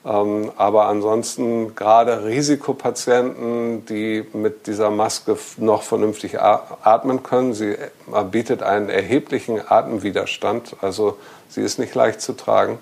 Ähm, 0.07 0.51
aber 0.55 0.85
ansonsten 0.85 1.75
gerade 1.75 2.23
Risikopatienten, 2.23 3.85
die 3.85 4.25
mit 4.33 4.67
dieser 4.67 4.89
Maske 4.89 5.37
noch 5.57 5.81
vernünftig 5.81 6.39
atmen 6.41 7.23
können, 7.23 7.53
sie 7.53 7.75
bietet 8.31 8.63
einen 8.63 8.89
erheblichen 8.89 9.59
Atemwiderstand. 9.67 10.77
Also 10.81 11.17
sie 11.49 11.61
ist 11.61 11.77
nicht 11.77 11.93
leicht 11.93 12.21
zu 12.21 12.33
tragen 12.33 12.79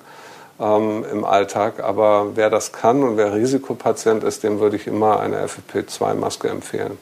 ähm, 0.59 1.03
im 1.11 1.25
Alltag. 1.25 1.79
Aber 1.81 2.35
wer 2.35 2.51
das 2.51 2.71
kann 2.71 3.01
und 3.01 3.17
wer 3.17 3.33
Risikopatient 3.33 4.23
ist, 4.23 4.43
dem 4.43 4.59
würde 4.59 4.75
ich 4.75 4.85
immer 4.85 5.19
eine 5.19 5.45
FFP2-Maske 5.45 6.47
empfehlen. 6.49 6.97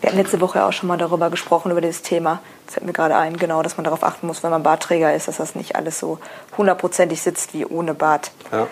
Wir 0.00 0.10
hatten 0.10 0.18
letzte 0.18 0.42
Woche 0.42 0.62
auch 0.62 0.72
schon 0.72 0.88
mal 0.88 0.98
darüber 0.98 1.30
gesprochen, 1.30 1.70
über 1.70 1.80
dieses 1.80 2.02
Thema. 2.02 2.42
Das 2.66 2.74
fällt 2.74 2.84
mir 2.84 2.92
gerade 2.92 3.16
ein, 3.16 3.38
genau, 3.38 3.62
dass 3.62 3.78
man 3.78 3.84
darauf 3.84 4.02
achten 4.02 4.26
muss, 4.26 4.42
wenn 4.42 4.50
man 4.50 4.62
Bartträger 4.62 5.14
ist, 5.14 5.28
dass 5.28 5.38
das 5.38 5.54
nicht 5.54 5.76
alles 5.76 5.98
so 5.98 6.18
hundertprozentig 6.58 7.22
sitzt 7.22 7.54
wie 7.54 7.64
ohne 7.64 7.94
Bart. 7.94 8.30
Ja. 8.52 8.66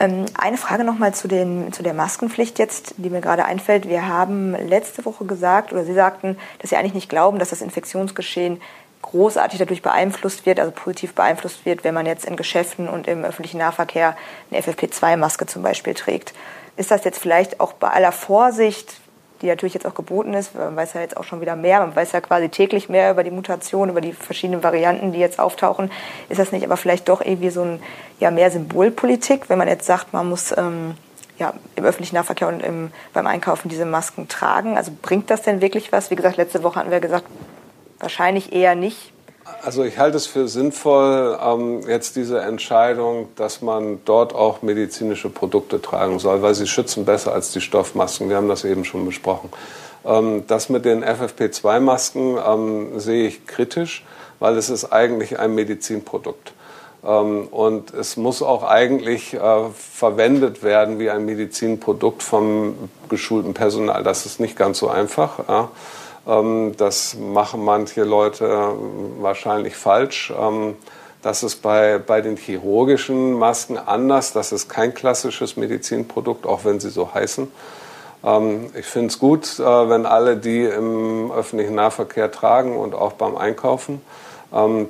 Ähm, 0.00 0.24
eine 0.34 0.56
Frage 0.56 0.82
nochmal 0.82 1.14
zu, 1.14 1.28
zu 1.28 1.82
der 1.82 1.94
Maskenpflicht 1.94 2.58
jetzt, 2.58 2.94
die 2.96 3.10
mir 3.10 3.20
gerade 3.20 3.44
einfällt. 3.44 3.86
Wir 3.86 4.08
haben 4.08 4.54
letzte 4.66 5.04
Woche 5.04 5.26
gesagt, 5.26 5.72
oder 5.72 5.84
Sie 5.84 5.92
sagten, 5.92 6.38
dass 6.58 6.70
Sie 6.70 6.76
eigentlich 6.76 6.94
nicht 6.94 7.10
glauben, 7.10 7.38
dass 7.38 7.50
das 7.50 7.60
Infektionsgeschehen 7.60 8.60
großartig 9.02 9.58
dadurch 9.58 9.82
beeinflusst 9.82 10.46
wird, 10.46 10.58
also 10.58 10.72
positiv 10.72 11.14
beeinflusst 11.14 11.64
wird, 11.66 11.84
wenn 11.84 11.94
man 11.94 12.06
jetzt 12.06 12.24
in 12.24 12.36
Geschäften 12.36 12.88
und 12.88 13.08
im 13.08 13.24
öffentlichen 13.24 13.58
Nahverkehr 13.58 14.16
eine 14.50 14.60
FFP2-Maske 14.60 15.46
zum 15.46 15.62
Beispiel 15.62 15.94
trägt. 15.94 16.32
Ist 16.76 16.90
das 16.90 17.04
jetzt 17.04 17.18
vielleicht 17.18 17.60
auch 17.60 17.74
bei 17.74 17.88
aller 17.88 18.12
Vorsicht 18.12 19.00
die 19.42 19.46
natürlich 19.46 19.74
jetzt 19.74 19.86
auch 19.86 19.94
geboten 19.94 20.34
ist. 20.34 20.54
Man 20.54 20.76
weiß 20.76 20.94
ja 20.94 21.00
jetzt 21.00 21.16
auch 21.16 21.24
schon 21.24 21.40
wieder 21.40 21.56
mehr. 21.56 21.80
Man 21.80 21.94
weiß 21.94 22.12
ja 22.12 22.20
quasi 22.20 22.48
täglich 22.48 22.88
mehr 22.88 23.10
über 23.10 23.24
die 23.24 23.30
Mutation, 23.30 23.88
über 23.88 24.00
die 24.00 24.12
verschiedenen 24.12 24.62
Varianten, 24.62 25.12
die 25.12 25.18
jetzt 25.18 25.38
auftauchen. 25.38 25.90
Ist 26.28 26.38
das 26.38 26.52
nicht 26.52 26.64
aber 26.64 26.76
vielleicht 26.76 27.08
doch 27.08 27.20
irgendwie 27.20 27.50
so 27.50 27.62
ein 27.62 27.82
ja 28.18 28.30
mehr 28.30 28.50
Symbolpolitik, 28.50 29.48
wenn 29.48 29.58
man 29.58 29.68
jetzt 29.68 29.86
sagt, 29.86 30.12
man 30.12 30.28
muss 30.28 30.56
ähm, 30.56 30.94
ja, 31.38 31.54
im 31.74 31.84
öffentlichen 31.84 32.16
Nahverkehr 32.16 32.48
und 32.48 32.62
im, 32.62 32.92
beim 33.12 33.26
Einkaufen 33.26 33.68
diese 33.68 33.86
Masken 33.86 34.28
tragen? 34.28 34.76
Also 34.76 34.92
bringt 35.00 35.30
das 35.30 35.42
denn 35.42 35.60
wirklich 35.60 35.90
was? 35.90 36.10
Wie 36.10 36.16
gesagt, 36.16 36.36
letzte 36.36 36.62
Woche 36.62 36.78
hatten 36.78 36.90
wir 36.90 37.00
gesagt, 37.00 37.24
wahrscheinlich 37.98 38.52
eher 38.52 38.74
nicht. 38.74 39.12
Also 39.62 39.84
ich 39.84 39.98
halte 39.98 40.16
es 40.16 40.26
für 40.26 40.48
sinnvoll, 40.48 41.38
ähm, 41.42 41.80
jetzt 41.86 42.16
diese 42.16 42.40
Entscheidung, 42.40 43.28
dass 43.36 43.62
man 43.62 44.00
dort 44.04 44.34
auch 44.34 44.62
medizinische 44.62 45.28
Produkte 45.28 45.82
tragen 45.82 46.18
soll, 46.18 46.42
weil 46.42 46.54
sie 46.54 46.66
schützen 46.66 47.04
besser 47.04 47.32
als 47.32 47.52
die 47.52 47.60
Stoffmasken. 47.60 48.28
Wir 48.28 48.36
haben 48.36 48.48
das 48.48 48.64
eben 48.64 48.84
schon 48.84 49.04
besprochen. 49.04 49.50
Ähm, 50.04 50.44
das 50.46 50.68
mit 50.68 50.84
den 50.84 51.04
FFP2-Masken 51.04 52.38
ähm, 52.46 53.00
sehe 53.00 53.28
ich 53.28 53.46
kritisch, 53.46 54.04
weil 54.38 54.56
es 54.56 54.70
ist 54.70 54.92
eigentlich 54.92 55.38
ein 55.38 55.54
Medizinprodukt. 55.54 56.52
Ähm, 57.04 57.48
und 57.48 57.92
es 57.92 58.16
muss 58.16 58.42
auch 58.42 58.62
eigentlich 58.62 59.34
äh, 59.34 59.40
verwendet 59.74 60.62
werden 60.62 60.98
wie 60.98 61.10
ein 61.10 61.24
Medizinprodukt 61.24 62.22
vom 62.22 62.90
geschulten 63.08 63.54
Personal. 63.54 64.02
Das 64.02 64.26
ist 64.26 64.40
nicht 64.40 64.56
ganz 64.56 64.78
so 64.78 64.88
einfach. 64.88 65.68
Ähm, 66.26 66.74
das 66.76 67.16
machen 67.16 67.64
manche 67.64 68.04
Leute 68.04 68.72
wahrscheinlich 69.20 69.76
falsch. 69.76 70.32
Ähm, 70.38 70.76
das 71.22 71.42
ist 71.42 71.56
bei, 71.56 71.98
bei 71.98 72.20
den 72.22 72.36
chirurgischen 72.36 73.34
Masken 73.34 73.76
anders. 73.76 74.32
Das 74.32 74.52
ist 74.52 74.68
kein 74.68 74.94
klassisches 74.94 75.56
Medizinprodukt, 75.56 76.46
auch 76.46 76.64
wenn 76.64 76.80
sie 76.80 76.90
so 76.90 77.12
heißen. 77.12 77.50
Ähm, 78.24 78.70
ich 78.74 78.86
finde 78.86 79.08
es 79.08 79.18
gut, 79.18 79.58
äh, 79.58 79.62
wenn 79.62 80.06
alle 80.06 80.36
die 80.36 80.64
im 80.64 81.30
öffentlichen 81.30 81.74
Nahverkehr 81.74 82.30
tragen 82.30 82.76
und 82.76 82.94
auch 82.94 83.12
beim 83.12 83.36
Einkaufen. 83.36 84.00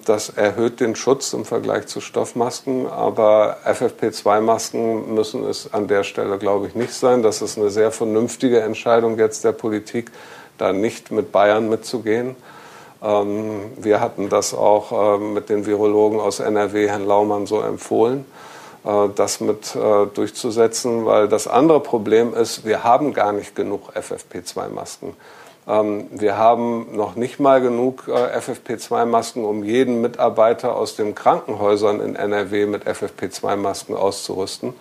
Das 0.06 0.30
erhöht 0.30 0.80
den 0.80 0.96
Schutz 0.96 1.34
im 1.34 1.44
Vergleich 1.44 1.86
zu 1.86 2.00
Stoffmasken, 2.00 2.86
aber 2.86 3.58
FFP2-Masken 3.66 5.12
müssen 5.14 5.44
es 5.44 5.74
an 5.74 5.86
der 5.86 6.02
Stelle, 6.02 6.38
glaube 6.38 6.68
ich, 6.68 6.74
nicht 6.74 6.94
sein. 6.94 7.22
Das 7.22 7.42
ist 7.42 7.58
eine 7.58 7.68
sehr 7.68 7.90
vernünftige 7.92 8.60
Entscheidung 8.60 9.18
jetzt 9.18 9.44
der 9.44 9.52
Politik, 9.52 10.12
da 10.60 10.72
nicht 10.72 11.10
mit 11.10 11.32
Bayern 11.32 11.68
mitzugehen. 11.68 12.36
Ähm, 13.02 13.72
wir 13.76 14.00
hatten 14.00 14.28
das 14.28 14.54
auch 14.54 15.18
ähm, 15.18 15.34
mit 15.34 15.48
den 15.48 15.66
Virologen 15.66 16.20
aus 16.20 16.40
NRW, 16.40 16.88
Herrn 16.88 17.06
Laumann, 17.06 17.46
so 17.46 17.60
empfohlen, 17.60 18.26
äh, 18.84 19.08
das 19.14 19.40
mit 19.40 19.74
äh, 19.74 20.06
durchzusetzen, 20.06 21.06
weil 21.06 21.28
das 21.28 21.46
andere 21.46 21.80
Problem 21.80 22.34
ist, 22.34 22.64
wir 22.64 22.84
haben 22.84 23.14
gar 23.14 23.32
nicht 23.32 23.54
genug 23.54 23.90
FFP2-Masken. 23.94 25.14
Ähm, 25.70 26.08
wir 26.10 26.36
haben 26.36 26.96
noch 26.96 27.14
nicht 27.14 27.38
mal 27.38 27.60
genug 27.60 28.08
äh, 28.08 28.38
FFP2-Masken, 28.38 29.44
um 29.44 29.62
jeden 29.62 30.00
Mitarbeiter 30.00 30.74
aus 30.74 30.96
den 30.96 31.14
Krankenhäusern 31.14 32.00
in 32.00 32.16
NRW 32.16 32.66
mit 32.66 32.86
FFP2-Masken 32.86 33.94
auszurüsten. 33.94 34.74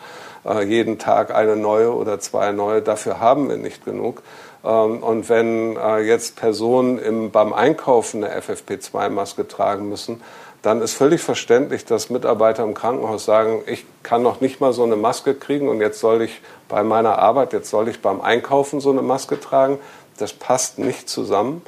Jeden 0.65 0.99
Tag 0.99 1.35
eine 1.35 1.57
neue 1.57 1.93
oder 1.93 2.21
zwei 2.21 2.53
neue, 2.53 2.81
dafür 2.81 3.19
haben 3.19 3.49
wir 3.49 3.57
nicht 3.57 3.83
genug. 3.83 4.23
Ähm, 4.63 5.03
und 5.03 5.29
wenn 5.29 5.77
äh, 5.77 5.99
jetzt 5.99 6.35
Personen 6.35 6.97
im, 6.97 7.31
beim 7.31 7.53
Einkaufen 7.53 8.23
eine 8.23 8.41
FFP2-Maske 8.41 9.47
tragen 9.47 9.89
müssen, 9.89 10.21
dann 10.61 10.81
ist 10.81 10.93
völlig 10.93 11.21
verständlich, 11.21 11.85
dass 11.85 12.09
Mitarbeiter 12.09 12.63
im 12.63 12.73
Krankenhaus 12.73 13.23
sagen, 13.23 13.61
ich 13.65 13.85
kann 14.03 14.21
noch 14.21 14.41
nicht 14.41 14.59
mal 14.59 14.73
so 14.73 14.83
eine 14.83 14.97
Maske 14.97 15.33
kriegen 15.33 15.69
und 15.69 15.79
jetzt 15.79 16.01
soll 16.01 16.21
ich 16.21 16.41
bei 16.67 16.83
meiner 16.83 17.17
Arbeit, 17.17 17.53
jetzt 17.53 17.69
soll 17.69 17.87
ich 17.87 18.01
beim 18.01 18.19
Einkaufen 18.19 18.81
so 18.81 18.91
eine 18.91 19.01
Maske 19.01 19.39
tragen. 19.39 19.79
Das 20.21 20.33
passt 20.33 20.79
nicht 20.79 21.09
zusammen. 21.09 21.61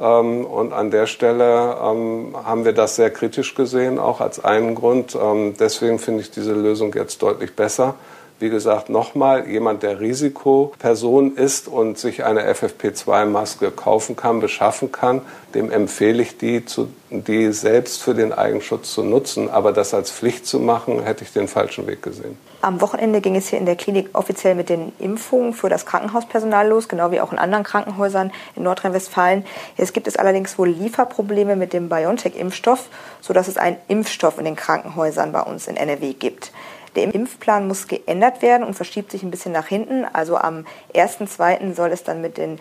Ähm, 0.00 0.44
und 0.44 0.72
an 0.72 0.90
der 0.90 1.06
Stelle 1.06 1.76
ähm, 1.82 2.36
haben 2.44 2.64
wir 2.64 2.72
das 2.72 2.96
sehr 2.96 3.10
kritisch 3.10 3.54
gesehen, 3.54 3.98
auch 3.98 4.20
als 4.20 4.44
einen 4.44 4.74
Grund. 4.74 5.16
Deswegen 5.58 5.98
finde 5.98 6.22
ich 6.22 6.30
diese 6.30 6.52
Lösung 6.52 6.94
jetzt 6.94 7.22
deutlich 7.22 7.54
besser. 7.54 7.94
Wie 8.40 8.50
gesagt, 8.50 8.88
nochmal, 8.88 9.48
jemand, 9.48 9.82
der 9.82 9.98
Risikoperson 9.98 11.34
ist 11.34 11.66
und 11.66 11.98
sich 11.98 12.24
eine 12.24 12.48
FFP2-Maske 12.48 13.72
kaufen 13.72 14.14
kann, 14.14 14.38
beschaffen 14.38 14.92
kann, 14.92 15.22
dem 15.56 15.72
empfehle 15.72 16.22
ich 16.22 16.38
die, 16.38 16.64
zu, 16.64 16.88
die 17.10 17.50
selbst 17.52 18.00
für 18.00 18.14
den 18.14 18.32
Eigenschutz 18.32 18.92
zu 18.92 19.02
nutzen. 19.02 19.50
Aber 19.50 19.72
das 19.72 19.92
als 19.92 20.12
Pflicht 20.12 20.46
zu 20.46 20.60
machen, 20.60 21.02
hätte 21.02 21.24
ich 21.24 21.32
den 21.32 21.48
falschen 21.48 21.88
Weg 21.88 22.00
gesehen. 22.00 22.38
Am 22.60 22.80
Wochenende 22.80 23.20
ging 23.20 23.34
es 23.34 23.48
hier 23.48 23.58
in 23.58 23.66
der 23.66 23.74
Klinik 23.74 24.10
offiziell 24.12 24.54
mit 24.54 24.68
den 24.68 24.92
Impfungen 25.00 25.52
für 25.52 25.68
das 25.68 25.84
Krankenhauspersonal 25.84 26.68
los, 26.68 26.88
genau 26.88 27.10
wie 27.10 27.20
auch 27.20 27.32
in 27.32 27.38
anderen 27.38 27.64
Krankenhäusern 27.64 28.30
in 28.54 28.62
Nordrhein-Westfalen. 28.62 29.44
Jetzt 29.76 29.94
gibt 29.94 30.06
es 30.06 30.16
allerdings 30.16 30.58
wohl 30.58 30.68
Lieferprobleme 30.68 31.56
mit 31.56 31.72
dem 31.72 31.88
BioNTech-Impfstoff, 31.88 32.88
sodass 33.20 33.48
es 33.48 33.56
einen 33.56 33.78
Impfstoff 33.88 34.38
in 34.38 34.44
den 34.44 34.54
Krankenhäusern 34.54 35.32
bei 35.32 35.40
uns 35.40 35.66
in 35.66 35.76
NRW 35.76 36.12
gibt. 36.12 36.52
Der 36.96 37.14
Impfplan 37.14 37.68
muss 37.68 37.88
geändert 37.88 38.42
werden 38.42 38.64
und 38.64 38.74
verschiebt 38.74 39.10
sich 39.10 39.22
ein 39.22 39.30
bisschen 39.30 39.52
nach 39.52 39.66
hinten. 39.66 40.04
Also 40.04 40.36
am 40.36 40.66
1.2. 40.94 41.74
soll 41.74 41.90
es 41.90 42.04
dann 42.04 42.20
mit 42.20 42.36
den 42.36 42.58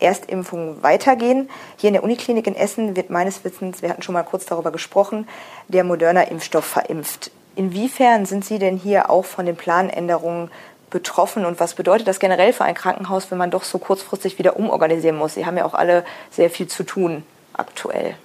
Erstimpfungen 0.00 0.82
weitergehen. 0.82 1.48
Hier 1.76 1.88
in 1.88 1.94
der 1.94 2.04
Uniklinik 2.04 2.46
in 2.46 2.56
Essen 2.56 2.96
wird 2.96 3.10
meines 3.10 3.44
Wissens, 3.44 3.82
wir 3.82 3.90
hatten 3.90 4.02
schon 4.02 4.14
mal 4.14 4.22
kurz 4.22 4.46
darüber 4.46 4.70
gesprochen, 4.70 5.28
der 5.68 5.84
moderner 5.84 6.30
Impfstoff 6.30 6.64
verimpft. 6.64 7.30
Inwiefern 7.56 8.26
sind 8.26 8.44
Sie 8.44 8.58
denn 8.58 8.76
hier 8.76 9.10
auch 9.10 9.24
von 9.24 9.46
den 9.46 9.56
Planänderungen 9.56 10.50
betroffen 10.88 11.44
und 11.44 11.60
was 11.60 11.74
bedeutet 11.74 12.08
das 12.08 12.18
generell 12.18 12.52
für 12.52 12.64
ein 12.64 12.74
Krankenhaus, 12.74 13.30
wenn 13.30 13.38
man 13.38 13.50
doch 13.50 13.64
so 13.64 13.78
kurzfristig 13.78 14.38
wieder 14.38 14.56
umorganisieren 14.56 15.16
muss? 15.16 15.34
Sie 15.34 15.46
haben 15.46 15.56
ja 15.56 15.64
auch 15.64 15.74
alle 15.74 16.04
sehr 16.30 16.50
viel 16.50 16.66
zu 16.66 16.82
tun 16.82 17.22
aktuell. 17.52 18.16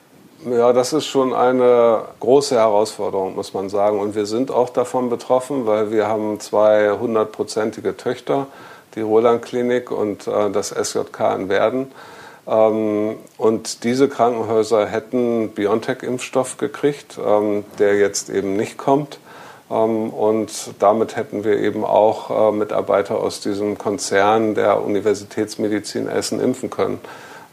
Ja, 0.43 0.73
das 0.73 0.93
ist 0.93 1.05
schon 1.05 1.33
eine 1.33 2.03
große 2.19 2.55
Herausforderung, 2.55 3.35
muss 3.35 3.53
man 3.53 3.69
sagen. 3.69 3.99
Und 3.99 4.15
wir 4.15 4.25
sind 4.25 4.51
auch 4.51 4.69
davon 4.69 5.09
betroffen, 5.09 5.65
weil 5.65 5.91
wir 5.91 6.07
haben 6.07 6.39
zwei 6.39 6.91
hundertprozentige 6.91 7.95
Töchter, 7.95 8.47
die 8.95 9.01
Roland-Klinik 9.01 9.91
und 9.91 10.27
äh, 10.27 10.51
das 10.51 10.69
SJK 10.69 11.35
in 11.35 11.49
Werden. 11.49 11.87
Ähm, 12.47 13.15
und 13.37 13.83
diese 13.83 14.07
Krankenhäuser 14.09 14.85
hätten 14.85 15.49
BioNTech-Impfstoff 15.49 16.57
gekriegt, 16.57 17.17
ähm, 17.25 17.63
der 17.79 17.95
jetzt 17.95 18.29
eben 18.29 18.55
nicht 18.55 18.77
kommt. 18.77 19.19
Ähm, 19.71 20.09
und 20.11 20.51
damit 20.79 21.15
hätten 21.15 21.43
wir 21.43 21.57
eben 21.57 21.83
auch 21.83 22.51
äh, 22.51 22.55
Mitarbeiter 22.55 23.19
aus 23.19 23.39
diesem 23.39 23.77
Konzern 23.77 24.53
der 24.53 24.83
Universitätsmedizin 24.83 26.07
Essen 26.07 26.39
impfen 26.39 26.69
können. 26.69 26.99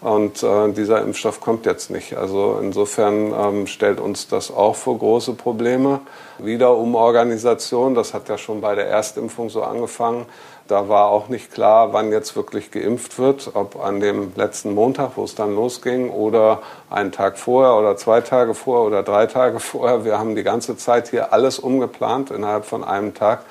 Und 0.02 0.42
äh, 0.42 0.72
dieser 0.72 1.00
Impfstoff 1.02 1.40
kommt 1.40 1.64
jetzt 1.64 1.88
nicht. 1.90 2.16
Also 2.16 2.58
insofern 2.60 3.32
ähm, 3.32 3.66
stellt 3.68 4.00
uns 4.00 4.26
das 4.26 4.50
auch 4.50 4.74
vor 4.74 4.98
große 4.98 5.34
Probleme. 5.34 6.00
Wieder 6.38 6.76
Umorganisation, 6.76 7.94
das 7.94 8.12
hat 8.12 8.28
ja 8.28 8.36
schon 8.36 8.60
bei 8.60 8.74
der 8.74 8.88
Erstimpfung 8.88 9.48
so 9.48 9.62
angefangen. 9.62 10.26
Da 10.66 10.88
war 10.88 11.06
auch 11.06 11.28
nicht 11.28 11.52
klar, 11.52 11.92
wann 11.92 12.10
jetzt 12.10 12.34
wirklich 12.34 12.72
geimpft 12.72 13.18
wird, 13.18 13.50
ob 13.54 13.78
an 13.84 14.00
dem 14.00 14.32
letzten 14.34 14.74
Montag, 14.74 15.12
wo 15.16 15.24
es 15.24 15.36
dann 15.36 15.54
losging, 15.54 16.10
oder 16.10 16.62
einen 16.90 17.12
Tag 17.12 17.38
vorher 17.38 17.76
oder 17.76 17.96
zwei 17.96 18.22
Tage 18.22 18.54
vorher 18.54 18.86
oder 18.86 19.02
drei 19.04 19.26
Tage 19.26 19.60
vorher. 19.60 20.04
Wir 20.04 20.18
haben 20.18 20.34
die 20.34 20.42
ganze 20.42 20.76
Zeit 20.76 21.10
hier 21.10 21.32
alles 21.32 21.60
umgeplant 21.60 22.32
innerhalb 22.32 22.64
von 22.64 22.82
einem 22.82 23.14
Tag. 23.14 23.44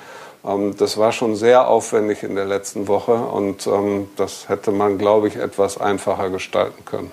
Ähm, 0.44 0.76
das 0.76 0.98
war 0.98 1.12
schon 1.12 1.36
sehr 1.36 1.68
aufwendig 1.68 2.22
in 2.22 2.34
der 2.34 2.44
letzten 2.44 2.88
Woche 2.88 3.14
und 3.14 3.66
ähm, 3.66 4.08
das 4.16 4.48
hätte 4.48 4.70
man, 4.70 4.98
glaube 4.98 5.28
ich, 5.28 5.36
etwas 5.36 5.78
einfacher 5.78 6.30
gestalten 6.30 6.84
können. 6.84 7.10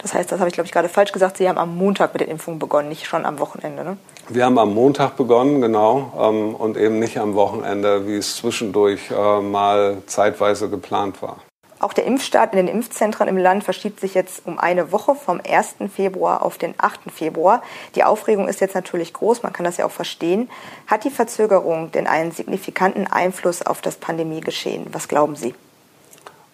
Das 0.00 0.14
heißt, 0.14 0.30
das 0.30 0.38
habe 0.38 0.48
ich, 0.48 0.54
glaube 0.54 0.66
ich, 0.66 0.72
gerade 0.72 0.88
falsch 0.88 1.10
gesagt. 1.10 1.38
Sie 1.38 1.48
haben 1.48 1.58
am 1.58 1.76
Montag 1.76 2.14
mit 2.14 2.20
den 2.20 2.28
Impfungen 2.28 2.60
begonnen, 2.60 2.88
nicht 2.88 3.06
schon 3.06 3.24
am 3.24 3.40
Wochenende, 3.40 3.82
ne? 3.82 3.96
Wir 4.28 4.44
haben 4.44 4.58
am 4.58 4.74
Montag 4.74 5.16
begonnen, 5.16 5.60
genau, 5.60 6.12
ähm, 6.18 6.54
und 6.54 6.76
eben 6.76 6.98
nicht 6.98 7.18
am 7.18 7.34
Wochenende, 7.34 8.06
wie 8.06 8.16
es 8.16 8.36
zwischendurch 8.36 9.10
äh, 9.10 9.40
mal 9.40 10.02
zeitweise 10.06 10.68
geplant 10.68 11.20
war. 11.22 11.38
Auch 11.80 11.92
der 11.92 12.04
Impfstart 12.04 12.54
in 12.54 12.66
den 12.66 12.74
Impfzentren 12.74 13.28
im 13.28 13.36
Land 13.36 13.64
verschiebt 13.64 14.00
sich 14.00 14.14
jetzt 14.14 14.46
um 14.46 14.58
eine 14.58 14.90
Woche 14.90 15.14
vom 15.14 15.40
1. 15.46 15.76
Februar 15.94 16.42
auf 16.42 16.58
den 16.58 16.74
8. 16.78 17.12
Februar. 17.12 17.62
Die 17.94 18.04
Aufregung 18.04 18.48
ist 18.48 18.60
jetzt 18.60 18.74
natürlich 18.74 19.12
groß, 19.12 19.42
man 19.42 19.52
kann 19.52 19.64
das 19.64 19.76
ja 19.76 19.86
auch 19.86 19.90
verstehen. 19.90 20.50
Hat 20.86 21.04
die 21.04 21.10
Verzögerung 21.10 21.92
denn 21.92 22.06
einen 22.06 22.32
signifikanten 22.32 23.06
Einfluss 23.06 23.62
auf 23.62 23.80
das 23.80 23.96
Pandemiegeschehen? 23.96 24.86
Was 24.92 25.08
glauben 25.08 25.36
Sie? 25.36 25.54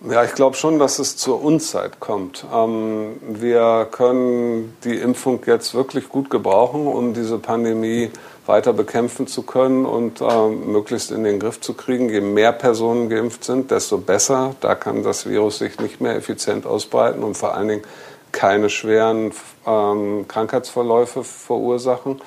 Ja, 0.07 0.23
ich 0.23 0.35
glaube 0.35 0.55
schon, 0.55 0.79
dass 0.79 0.99
es 0.99 1.17
zur 1.17 1.43
Unzeit 1.43 1.99
kommt. 1.99 2.45
Ähm, 2.53 3.17
wir 3.23 3.89
können 3.91 4.77
die 4.85 4.97
Impfung 4.97 5.41
jetzt 5.47 5.73
wirklich 5.75 6.11
gut 6.11 6.29
gebrauchen, 6.29 6.87
um 6.87 7.15
diese 7.15 7.39
Pandemie 7.39 8.11
weiter 8.45 8.75
bekämpfen 8.75 9.27
zu 9.27 9.45
können 9.45 9.87
und 9.87 10.21
äh, 10.21 10.49
möglichst 10.49 11.11
in 11.11 11.25
den 11.25 11.41
Griff 11.41 11.59
zu 11.63 11.73
kriegen. 11.73 12.11
Je 12.11 12.21
mehr 12.21 12.53
Personen 12.53 13.09
geimpft 13.09 13.45
sind, 13.45 13.71
desto 13.71 13.97
besser. 13.97 14.55
Da 14.61 14.75
kann 14.75 15.03
das 15.03 15.25
Virus 15.25 15.59
sich 15.59 15.81
nicht 15.81 16.03
mehr 16.03 16.17
effizient 16.17 16.67
ausbreiten 16.67 17.23
und 17.23 17.39
vor 17.39 17.55
allen 17.55 17.69
Dingen 17.69 17.83
keine 18.31 18.69
schweren 18.69 19.33
ähm, 19.67 20.27
Krankheitsverläufe 20.29 21.25
verursachen. 21.25 22.21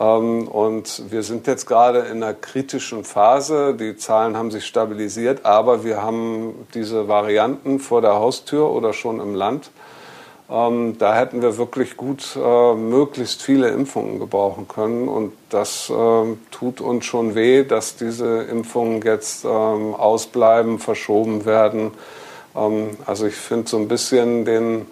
Ähm, 0.00 0.48
und 0.48 1.10
wir 1.10 1.22
sind 1.22 1.46
jetzt 1.46 1.66
gerade 1.66 2.00
in 2.00 2.22
einer 2.22 2.32
kritischen 2.32 3.04
Phase. 3.04 3.74
Die 3.74 3.96
Zahlen 3.96 4.36
haben 4.36 4.50
sich 4.50 4.66
stabilisiert, 4.66 5.44
aber 5.44 5.84
wir 5.84 6.02
haben 6.02 6.66
diese 6.74 7.06
Varianten 7.06 7.78
vor 7.78 8.00
der 8.00 8.14
Haustür 8.14 8.70
oder 8.70 8.94
schon 8.94 9.20
im 9.20 9.34
Land. 9.34 9.70
Ähm, 10.50 10.96
da 10.98 11.14
hätten 11.14 11.42
wir 11.42 11.58
wirklich 11.58 11.98
gut 11.98 12.36
äh, 12.36 12.74
möglichst 12.74 13.42
viele 13.42 13.68
Impfungen 13.68 14.18
gebrauchen 14.18 14.66
können. 14.66 15.06
Und 15.06 15.32
das 15.50 15.90
äh, 15.90 16.24
tut 16.50 16.80
uns 16.80 17.04
schon 17.04 17.34
weh, 17.34 17.62
dass 17.62 17.96
diese 17.96 18.42
Impfungen 18.44 19.02
jetzt 19.02 19.44
ähm, 19.44 19.94
ausbleiben, 19.94 20.78
verschoben 20.78 21.44
werden. 21.44 21.92
also 23.06 23.26
ich 23.26 23.36
finde 23.36 23.68
so 23.68 23.76
ein 23.76 23.86
bisschen 23.86 24.44
den 24.44 24.86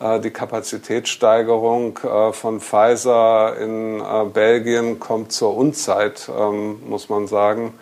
die 0.00 0.30
Kapazitätssteigerung 0.30 1.98
äh, 1.98 2.32
von 2.32 2.60
Pfizer 2.60 3.56
in 3.58 4.00
äh, 4.00 4.24
Belgien 4.32 5.00
kommt 5.00 5.32
zur 5.32 5.56
Unzeit, 5.56 6.30
ähm, 6.36 6.88
muss 6.88 7.08
man 7.08 7.26
sagen. 7.26 7.74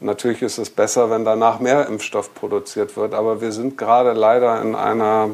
Natürlich 0.00 0.42
ist 0.42 0.58
es 0.58 0.70
besser, 0.70 1.10
wenn 1.10 1.24
danach 1.24 1.58
mehr 1.58 1.86
Impfstoff 1.86 2.32
produziert 2.34 2.96
wird, 2.96 3.14
aber 3.14 3.40
wir 3.40 3.52
sind 3.52 3.76
gerade 3.76 4.12
leider 4.12 4.62
in 4.62 4.74
einer 4.74 5.30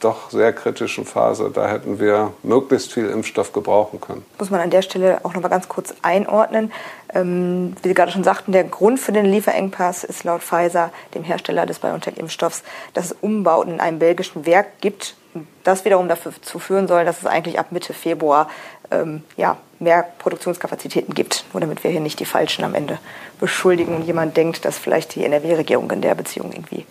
doch 0.00 0.30
sehr 0.30 0.52
kritischen 0.52 1.04
Phase. 1.04 1.50
Da 1.52 1.66
hätten 1.68 1.98
wir 1.98 2.32
möglichst 2.42 2.92
viel 2.92 3.08
Impfstoff 3.08 3.52
gebrauchen 3.52 4.00
können. 4.00 4.24
Muss 4.38 4.50
man 4.50 4.60
an 4.60 4.70
der 4.70 4.82
Stelle 4.82 5.20
auch 5.24 5.34
noch 5.34 5.40
mal 5.40 5.48
ganz 5.48 5.68
kurz 5.68 5.94
einordnen. 6.02 6.70
Ähm, 7.12 7.74
wie 7.82 7.88
Sie 7.88 7.94
gerade 7.94 8.12
schon 8.12 8.24
sagten, 8.24 8.52
der 8.52 8.64
Grund 8.64 9.00
für 9.00 9.12
den 9.12 9.24
Lieferengpass 9.24 10.04
ist 10.04 10.24
laut 10.24 10.42
Pfizer, 10.42 10.90
dem 11.14 11.24
Hersteller 11.24 11.64
des 11.64 11.78
BioNTech-Impfstoffs, 11.78 12.62
dass 12.92 13.06
es 13.06 13.16
Umbauten 13.20 13.74
in 13.74 13.80
einem 13.80 13.98
belgischen 13.98 14.46
Werk 14.46 14.80
gibt. 14.80 15.16
Das 15.62 15.84
wiederum 15.84 16.08
dazu 16.08 16.58
führen 16.58 16.88
soll, 16.88 17.04
dass 17.04 17.18
es 17.18 17.26
eigentlich 17.26 17.58
ab 17.58 17.66
Mitte 17.70 17.92
Februar 17.92 18.48
ähm, 18.90 19.22
ja, 19.36 19.56
mehr 19.78 20.06
Produktionskapazitäten 20.18 21.14
gibt. 21.14 21.44
Nur 21.52 21.60
damit 21.60 21.84
wir 21.84 21.90
hier 21.90 22.00
nicht 22.00 22.20
die 22.20 22.24
Falschen 22.24 22.64
am 22.64 22.74
Ende 22.74 22.98
beschuldigen 23.40 23.94
und 23.96 24.02
jemand 24.02 24.36
denkt, 24.36 24.64
dass 24.64 24.78
vielleicht 24.78 25.14
die 25.14 25.24
NRW-Regierung 25.24 25.90
in 25.90 26.00
der 26.00 26.14
Beziehung 26.14 26.52
irgendwie 26.52 26.86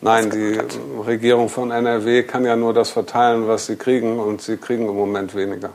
Nein, 0.00 0.30
die 0.30 0.60
Regierung 1.06 1.48
von 1.48 1.70
NRW 1.70 2.22
kann 2.22 2.44
ja 2.44 2.54
nur 2.54 2.74
das 2.74 2.90
verteilen, 2.90 3.48
was 3.48 3.66
sie 3.66 3.76
kriegen, 3.76 4.18
und 4.18 4.42
sie 4.42 4.58
kriegen 4.58 4.88
im 4.88 4.94
Moment 4.94 5.34
weniger. 5.34 5.70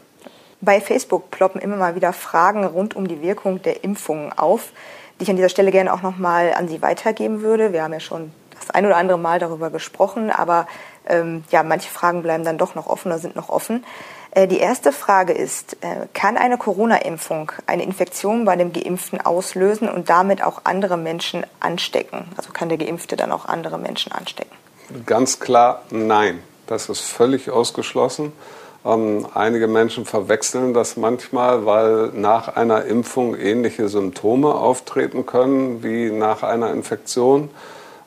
Bei 0.61 0.79
Facebook 0.79 1.31
ploppen 1.31 1.59
immer 1.59 1.75
mal 1.75 1.95
wieder 1.95 2.13
Fragen 2.13 2.63
rund 2.63 2.95
um 2.95 3.07
die 3.07 3.21
Wirkung 3.21 3.63
der 3.63 3.83
Impfungen 3.83 4.31
auf, 4.31 4.69
die 5.19 5.23
ich 5.23 5.29
an 5.29 5.37
dieser 5.37 5.49
Stelle 5.49 5.71
gerne 5.71 5.91
auch 5.91 6.03
noch 6.03 6.17
mal 6.17 6.53
an 6.53 6.67
Sie 6.67 6.81
weitergeben 6.83 7.41
würde. 7.41 7.73
Wir 7.73 7.83
haben 7.83 7.93
ja 7.93 7.99
schon 7.99 8.31
das 8.59 8.69
ein 8.69 8.85
oder 8.85 8.97
andere 8.97 9.17
Mal 9.17 9.39
darüber 9.39 9.71
gesprochen, 9.71 10.29
aber 10.29 10.67
ähm, 11.07 11.43
ja, 11.49 11.63
manche 11.63 11.89
Fragen 11.89 12.21
bleiben 12.23 12.43
dann 12.43 12.57
doch 12.57 12.75
noch 12.75 12.87
offen 12.87 13.11
oder 13.11 13.19
sind 13.19 13.35
noch 13.35 13.49
offen. 13.49 13.85
Äh, 14.31 14.47
die 14.47 14.59
erste 14.59 14.91
Frage 14.91 15.33
ist, 15.33 15.77
äh, 15.81 16.07
kann 16.13 16.37
eine 16.37 16.57
Corona-Impfung 16.57 17.51
eine 17.67 17.83
Infektion 17.83 18.45
bei 18.45 18.55
dem 18.55 18.71
Geimpften 18.73 19.19
auslösen 19.19 19.89
und 19.89 20.09
damit 20.09 20.43
auch 20.43 20.61
andere 20.63 20.97
Menschen 20.97 21.45
anstecken? 21.59 22.25
Also 22.37 22.51
kann 22.51 22.69
der 22.69 22.77
Geimpfte 22.77 23.15
dann 23.15 23.31
auch 23.31 23.45
andere 23.45 23.77
Menschen 23.77 24.11
anstecken? 24.11 24.55
Ganz 25.05 25.39
klar 25.39 25.81
nein. 25.89 26.41
Das 26.67 26.87
ist 26.87 27.01
völlig 27.01 27.49
ausgeschlossen. 27.49 28.31
Ähm, 28.85 29.27
einige 29.33 29.67
Menschen 29.67 30.05
verwechseln 30.05 30.73
das 30.73 30.95
manchmal, 30.95 31.65
weil 31.65 32.11
nach 32.13 32.55
einer 32.55 32.85
Impfung 32.85 33.35
ähnliche 33.35 33.89
Symptome 33.89 34.55
auftreten 34.55 35.25
können 35.25 35.83
wie 35.83 36.09
nach 36.11 36.43
einer 36.43 36.71
Infektion. 36.71 37.49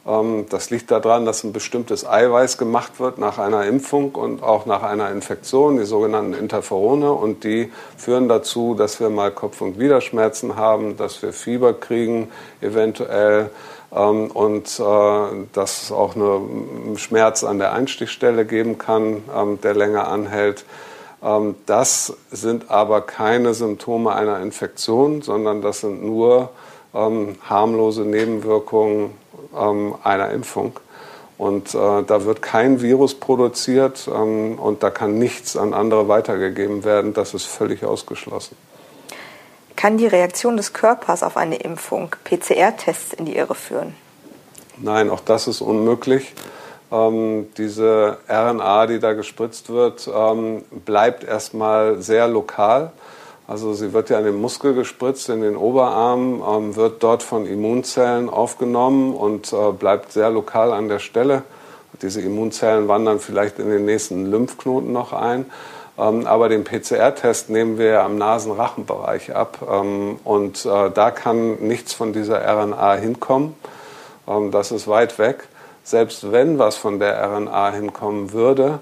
Ähm, 0.06 0.46
das 0.50 0.70
liegt 0.70 0.90
daran, 0.90 1.24
dass 1.24 1.44
ein 1.44 1.52
bestimmtes 1.52 2.06
Eiweiß 2.06 2.58
gemacht 2.58 3.00
wird 3.00 3.18
nach 3.18 3.38
einer 3.38 3.64
Impfung 3.64 4.12
und 4.12 4.42
auch 4.42 4.66
nach 4.66 4.82
einer 4.82 5.10
Infektion, 5.10 5.78
die 5.78 5.84
sogenannten 5.84 6.34
Interferone. 6.34 7.12
Und 7.12 7.44
die 7.44 7.72
führen 7.96 8.28
dazu, 8.28 8.74
dass 8.74 9.00
wir 9.00 9.10
mal 9.10 9.30
Kopf- 9.30 9.60
und 9.60 9.74
Gliederschmerzen 9.74 10.56
haben, 10.56 10.96
dass 10.96 11.22
wir 11.22 11.32
Fieber 11.32 11.72
kriegen, 11.74 12.28
eventuell. 12.60 13.50
Ähm, 13.94 14.30
und 14.30 14.78
äh, 14.78 15.46
dass 15.52 15.84
es 15.84 15.92
auch 15.92 16.16
einen 16.16 16.96
Schmerz 16.98 17.44
an 17.44 17.58
der 17.58 17.72
Einstichstelle 17.72 18.44
geben 18.44 18.78
kann, 18.78 19.24
ähm, 19.34 19.60
der 19.60 19.74
länger 19.74 20.08
anhält. 20.08 20.64
Das 21.64 22.18
sind 22.30 22.70
aber 22.70 23.00
keine 23.00 23.54
Symptome 23.54 24.14
einer 24.14 24.40
Infektion, 24.40 25.22
sondern 25.22 25.62
das 25.62 25.80
sind 25.80 26.04
nur 26.04 26.50
harmlose 26.92 28.02
Nebenwirkungen 28.02 29.12
ähm, 29.58 29.94
einer 30.02 30.30
Impfung. 30.30 30.78
Und 31.36 31.74
äh, 31.74 32.02
da 32.04 32.24
wird 32.24 32.42
kein 32.42 32.80
Virus 32.80 33.14
produziert 33.14 34.08
ähm, 34.08 34.58
und 34.58 34.82
da 34.82 34.90
kann 34.90 35.18
nichts 35.18 35.56
an 35.56 35.74
andere 35.74 36.06
weitergegeben 36.08 36.84
werden. 36.84 37.12
Das 37.12 37.34
ist 37.34 37.46
völlig 37.46 37.84
ausgeschlossen. 37.84 38.56
Kann 39.76 39.98
die 39.98 40.06
Reaktion 40.06 40.56
des 40.56 40.72
Körpers 40.72 41.22
auf 41.22 41.36
eine 41.36 41.56
Impfung 41.56 42.14
PCR-Tests 42.24 43.12
in 43.14 43.24
die 43.24 43.36
Irre 43.36 43.56
führen? 43.56 43.94
Nein, 44.76 45.10
auch 45.10 45.20
das 45.20 45.48
ist 45.48 45.60
unmöglich. 45.60 46.32
Ähm, 46.92 47.48
diese 47.58 48.18
RNA, 48.28 48.86
die 48.86 49.00
da 49.00 49.14
gespritzt 49.14 49.70
wird, 49.70 50.08
ähm, 50.14 50.64
bleibt 50.84 51.24
erstmal 51.24 52.00
sehr 52.00 52.28
lokal. 52.28 52.92
Also 53.46 53.74
sie 53.74 53.92
wird 53.92 54.08
ja 54.08 54.18
in 54.18 54.24
den 54.24 54.40
Muskel 54.40 54.74
gespritzt, 54.74 55.28
in 55.28 55.42
den 55.42 55.56
Oberarm, 55.56 56.42
ähm, 56.46 56.76
wird 56.76 57.02
dort 57.02 57.22
von 57.22 57.46
Immunzellen 57.46 58.30
aufgenommen 58.30 59.14
und 59.14 59.52
äh, 59.52 59.72
bleibt 59.72 60.12
sehr 60.12 60.30
lokal 60.30 60.72
an 60.72 60.88
der 60.88 60.98
Stelle. 60.98 61.42
Diese 62.00 62.22
Immunzellen 62.22 62.88
wandern 62.88 63.20
vielleicht 63.20 63.58
in 63.58 63.68
den 63.70 63.84
nächsten 63.84 64.30
Lymphknoten 64.30 64.92
noch 64.92 65.12
ein. 65.12 65.46
Ähm, 65.98 66.26
aber 66.26 66.48
den 66.48 66.64
PCR-Test 66.64 67.50
nehmen 67.50 67.78
wir 67.78 68.02
am 68.02 68.16
Nasenrachenbereich 68.16 69.34
ab. 69.34 69.58
Ähm, 69.70 70.18
und 70.24 70.64
äh, 70.64 70.90
da 70.90 71.10
kann 71.10 71.56
nichts 71.60 71.92
von 71.92 72.12
dieser 72.12 72.40
RNA 72.40 72.94
hinkommen. 72.94 73.54
Ähm, 74.26 74.50
das 74.50 74.72
ist 74.72 74.88
weit 74.88 75.18
weg. 75.18 75.48
Selbst 75.84 76.32
wenn 76.32 76.58
was 76.58 76.76
von 76.76 76.98
der 76.98 77.22
RNA 77.22 77.72
hinkommen 77.72 78.32
würde, 78.32 78.80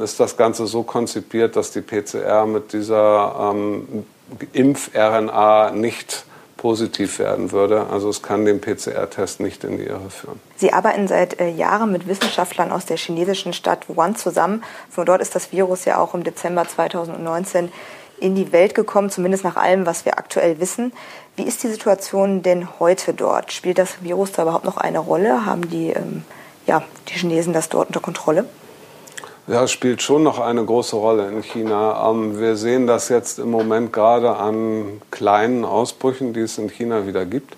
ist 0.00 0.18
das 0.18 0.36
Ganze 0.36 0.66
so 0.66 0.82
konzipiert, 0.82 1.56
dass 1.56 1.70
die 1.70 1.82
PCR 1.82 2.46
mit 2.46 2.72
dieser 2.72 3.52
ähm, 3.52 4.04
Impf-RNA 4.52 5.72
nicht 5.72 6.24
positiv 6.58 7.18
werden 7.18 7.52
würde. 7.52 7.86
Also 7.90 8.10
es 8.10 8.22
kann 8.22 8.44
den 8.44 8.60
PCR-Test 8.60 9.40
nicht 9.40 9.64
in 9.64 9.78
die 9.78 9.84
Irre 9.84 10.10
führen. 10.10 10.40
Sie 10.56 10.72
arbeiten 10.72 11.08
seit 11.08 11.40
äh, 11.40 11.48
Jahren 11.48 11.92
mit 11.92 12.06
Wissenschaftlern 12.06 12.72
aus 12.72 12.84
der 12.84 12.96
chinesischen 12.96 13.52
Stadt 13.54 13.88
Wuhan 13.88 14.16
zusammen. 14.16 14.62
Von 14.90 15.06
dort 15.06 15.22
ist 15.22 15.34
das 15.34 15.52
Virus 15.52 15.86
ja 15.86 15.98
auch 15.98 16.14
im 16.14 16.24
Dezember 16.24 16.66
2019 16.66 17.70
in 18.20 18.34
die 18.34 18.52
Welt 18.52 18.74
gekommen, 18.74 19.10
zumindest 19.10 19.44
nach 19.44 19.56
allem, 19.56 19.86
was 19.86 20.04
wir 20.04 20.18
aktuell 20.18 20.58
wissen. 20.58 20.92
Wie 21.36 21.44
ist 21.44 21.62
die 21.62 21.68
Situation 21.68 22.42
denn 22.42 22.80
heute 22.80 23.14
dort? 23.14 23.52
Spielt 23.52 23.78
das 23.78 24.02
Virus 24.02 24.32
da 24.32 24.42
überhaupt 24.42 24.64
noch 24.64 24.76
eine 24.76 24.98
Rolle? 24.98 25.46
Haben 25.46 25.70
die, 25.70 25.90
ähm, 25.90 26.24
ja, 26.66 26.82
die 27.08 27.14
Chinesen 27.14 27.52
das 27.52 27.68
dort 27.68 27.88
unter 27.88 28.00
Kontrolle? 28.00 28.44
Ja, 29.50 29.66
spielt 29.66 30.02
schon 30.02 30.24
noch 30.24 30.40
eine 30.40 30.62
große 30.62 30.94
Rolle 30.94 31.26
in 31.28 31.42
China. 31.42 32.10
Ähm, 32.10 32.38
wir 32.38 32.56
sehen 32.56 32.86
das 32.86 33.08
jetzt 33.08 33.38
im 33.38 33.50
Moment 33.50 33.94
gerade 33.94 34.36
an 34.36 35.00
kleinen 35.10 35.64
Ausbrüchen, 35.64 36.34
die 36.34 36.40
es 36.40 36.58
in 36.58 36.68
China 36.68 37.06
wieder 37.06 37.24
gibt. 37.24 37.56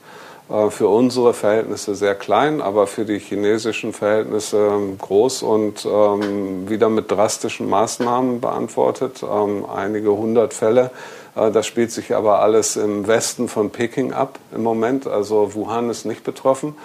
Äh, 0.49 0.71
für 0.71 0.87
unsere 0.87 1.35
Verhältnisse 1.35 1.97
sehr 1.97 2.15
klein, 2.15 2.61
aber 2.61 2.87
für 2.87 3.05
die 3.05 3.19
chinesischen 3.19 3.93
Verhältnisse 3.93 4.71
ähm, 4.73 4.99
groß 4.99 5.43
und 5.43 5.85
ähm, 5.85 6.71
wieder 6.71 6.89
mit 6.89 7.11
drastischen 7.11 7.69
Maßnahmen 7.69 8.41
beantwortet. 8.41 9.25
einige 9.25 10.13
hundert 10.13 10.55
Fälle. 10.55 10.93
Äh, 11.35 11.51
das 11.51 11.67
spielt 11.67 11.91
sich 11.91 12.15
aber 12.15 12.39
alles 12.39 12.77
im 12.77 13.09
Westen 13.09 13.49
von 13.49 13.71
Peking 13.71 14.13
ab 14.13 14.39
im 14.55 14.63
Moment. 14.63 15.09
Also 15.09 15.55
Wuhan 15.55 15.91
ist 15.91 16.05
nicht 16.05 16.23
betroffen. 16.23 16.77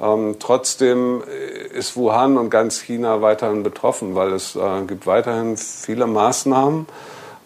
Ähm, 0.00 0.36
trotzdem 0.38 1.22
ist 1.72 1.96
Wuhan 1.96 2.36
und 2.36 2.50
ganz 2.50 2.80
China 2.80 3.22
weiterhin 3.22 3.62
betroffen, 3.62 4.14
weil 4.14 4.32
es 4.32 4.56
äh, 4.56 4.82
gibt 4.86 5.06
weiterhin 5.06 5.56
viele 5.56 6.06
Maßnahmen, 6.06 6.86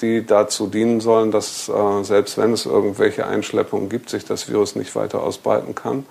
die 0.00 0.26
dazu 0.26 0.66
dienen 0.66 1.00
sollen, 1.00 1.30
dass 1.30 1.68
äh, 1.68 2.02
selbst 2.02 2.38
wenn 2.38 2.52
es 2.52 2.66
irgendwelche 2.66 3.26
Einschleppungen 3.26 3.88
gibt, 3.88 4.10
sich 4.10 4.24
das 4.24 4.48
Virus 4.48 4.74
nicht 4.74 4.96
weiter 4.96 5.22
ausbreiten 5.22 5.74
kann. 5.74 6.06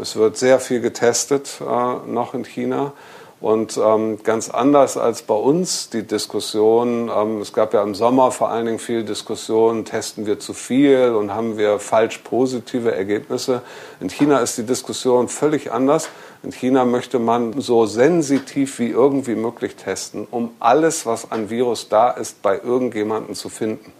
Es 0.00 0.16
wird 0.16 0.36
sehr 0.36 0.58
viel 0.58 0.80
getestet 0.80 1.60
äh, 1.60 2.10
noch 2.10 2.34
in 2.34 2.44
China. 2.44 2.92
Und 3.40 3.76
ähm, 3.76 4.22
ganz 4.22 4.48
anders 4.48 4.96
als 4.96 5.22
bei 5.22 5.34
uns 5.34 5.90
die 5.90 6.04
Diskussion, 6.04 7.10
ähm, 7.14 7.40
es 7.40 7.52
gab 7.52 7.74
ja 7.74 7.82
im 7.82 7.94
Sommer 7.94 8.30
vor 8.30 8.48
allen 8.48 8.66
Dingen 8.66 8.78
viel 8.78 9.04
Diskussion, 9.04 9.84
testen 9.84 10.24
wir 10.24 10.38
zu 10.38 10.54
viel 10.54 11.10
und 11.10 11.34
haben 11.34 11.58
wir 11.58 11.78
falsch 11.78 12.18
positive 12.18 12.94
Ergebnisse. 12.94 13.62
In 14.00 14.08
China 14.08 14.38
ist 14.38 14.56
die 14.56 14.64
Diskussion 14.64 15.28
völlig 15.28 15.72
anders. 15.72 16.08
In 16.42 16.52
China 16.52 16.84
möchte 16.84 17.18
man 17.18 17.60
so 17.60 17.86
sensitiv 17.86 18.78
wie 18.78 18.88
irgendwie 18.88 19.34
möglich 19.34 19.76
testen, 19.76 20.26
um 20.30 20.50
alles, 20.58 21.04
was 21.04 21.30
an 21.30 21.50
Virus 21.50 21.88
da 21.88 22.10
ist, 22.10 22.40
bei 22.40 22.58
irgendjemandem 22.62 23.34
zu 23.34 23.48
finden 23.48 23.92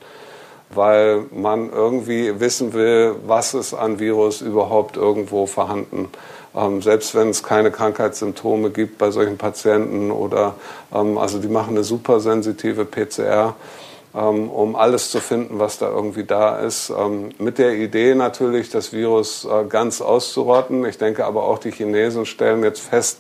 weil 0.75 1.25
man 1.33 1.71
irgendwie 1.71 2.41
wissen 2.41 2.73
will, 2.73 3.17
was 3.27 3.55
ist 3.55 3.75
an 3.75 3.99
Virus 3.99 4.41
überhaupt 4.41 4.97
irgendwo 4.97 5.47
vorhanden 5.47 6.09
ähm, 6.57 6.83
selbst 6.83 7.15
wenn 7.15 7.31
es 7.31 7.43
keine 7.43 7.71
Krankheitssymptome 7.71 8.71
gibt 8.71 8.99
bei 8.99 9.11
solchen 9.11 9.37
Patienten 9.37 10.11
oder 10.11 10.55
ähm, 10.95 11.19
also 11.19 11.39
die 11.39 11.49
machen 11.49 11.71
eine 11.71 11.85
super 11.85 12.21
sensitive 12.21 12.85
PCR, 12.85 13.57
ähm, 14.15 14.49
um 14.51 14.77
alles 14.77 15.11
zu 15.11 15.21
finden, 15.21 15.59
was 15.59 15.79
da 15.79 15.91
irgendwie 15.91 16.25
da 16.25 16.59
ist. 16.59 16.93
Ähm, 16.97 17.31
mit 17.39 17.59
der 17.59 17.75
Idee 17.75 18.15
natürlich, 18.15 18.71
das 18.71 18.93
Virus 18.93 19.45
äh, 19.45 19.65
ganz 19.65 20.01
auszurotten. 20.01 20.85
Ich 20.85 20.99
denke 20.99 21.25
aber 21.25 21.45
auch 21.45 21.59
die 21.59 21.73
Chinesen 21.73 22.25
stellen 22.25 22.63
jetzt 22.63 22.81
fest, 22.81 23.19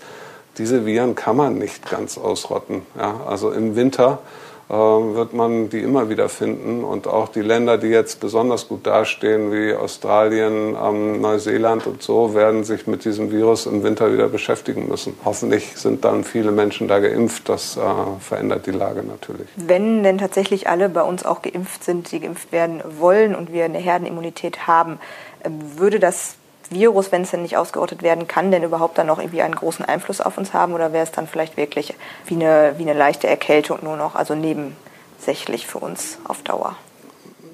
diese 0.56 0.86
Viren 0.86 1.16
kann 1.16 1.36
man 1.36 1.58
nicht 1.58 1.90
ganz 1.90 2.16
ausrotten. 2.16 2.82
Ja, 2.96 3.22
also 3.26 3.50
im 3.50 3.74
Winter 3.74 4.20
wird 4.68 5.34
man 5.34 5.68
die 5.68 5.80
immer 5.80 6.08
wieder 6.08 6.28
finden. 6.28 6.84
Und 6.84 7.06
auch 7.06 7.28
die 7.28 7.42
Länder, 7.42 7.78
die 7.78 7.88
jetzt 7.88 8.20
besonders 8.20 8.68
gut 8.68 8.86
dastehen, 8.86 9.52
wie 9.52 9.74
Australien, 9.74 10.76
ähm, 10.82 11.20
Neuseeland 11.20 11.86
und 11.86 12.02
so, 12.02 12.34
werden 12.34 12.64
sich 12.64 12.86
mit 12.86 13.04
diesem 13.04 13.30
Virus 13.30 13.66
im 13.66 13.82
Winter 13.82 14.12
wieder 14.12 14.28
beschäftigen 14.28 14.88
müssen. 14.88 15.14
Hoffentlich 15.24 15.76
sind 15.76 16.04
dann 16.04 16.24
viele 16.24 16.50
Menschen 16.50 16.88
da 16.88 16.98
geimpft. 16.98 17.48
Das 17.48 17.76
äh, 17.76 17.80
verändert 18.20 18.66
die 18.66 18.72
Lage 18.72 19.02
natürlich. 19.02 19.48
Wenn 19.56 20.02
denn 20.02 20.18
tatsächlich 20.18 20.68
alle 20.68 20.88
bei 20.88 21.02
uns 21.02 21.24
auch 21.24 21.42
geimpft 21.42 21.84
sind, 21.84 22.10
die 22.10 22.20
geimpft 22.20 22.52
werden 22.52 22.82
wollen 22.98 23.34
und 23.34 23.52
wir 23.52 23.64
eine 23.64 23.78
Herdenimmunität 23.78 24.66
haben, 24.66 24.98
ähm, 25.44 25.60
würde 25.76 26.00
das 26.00 26.36
Virus, 26.70 27.12
wenn 27.12 27.22
es 27.22 27.30
denn 27.30 27.42
nicht 27.42 27.56
ausgerottet 27.56 28.02
werden 28.02 28.26
kann, 28.26 28.50
denn 28.50 28.62
überhaupt 28.62 28.98
dann 28.98 29.06
noch 29.06 29.18
irgendwie 29.18 29.42
einen 29.42 29.54
großen 29.54 29.84
Einfluss 29.84 30.20
auf 30.20 30.38
uns 30.38 30.52
haben? 30.52 30.72
Oder 30.72 30.92
wäre 30.92 31.04
es 31.04 31.12
dann 31.12 31.26
vielleicht 31.26 31.56
wirklich 31.56 31.94
wie 32.26 32.34
eine, 32.34 32.74
wie 32.78 32.82
eine 32.82 32.94
leichte 32.94 33.26
Erkältung 33.26 33.78
nur 33.82 33.96
noch, 33.96 34.14
also 34.14 34.34
nebensächlich 34.34 35.66
für 35.66 35.78
uns 35.78 36.18
auf 36.24 36.42
Dauer? 36.42 36.76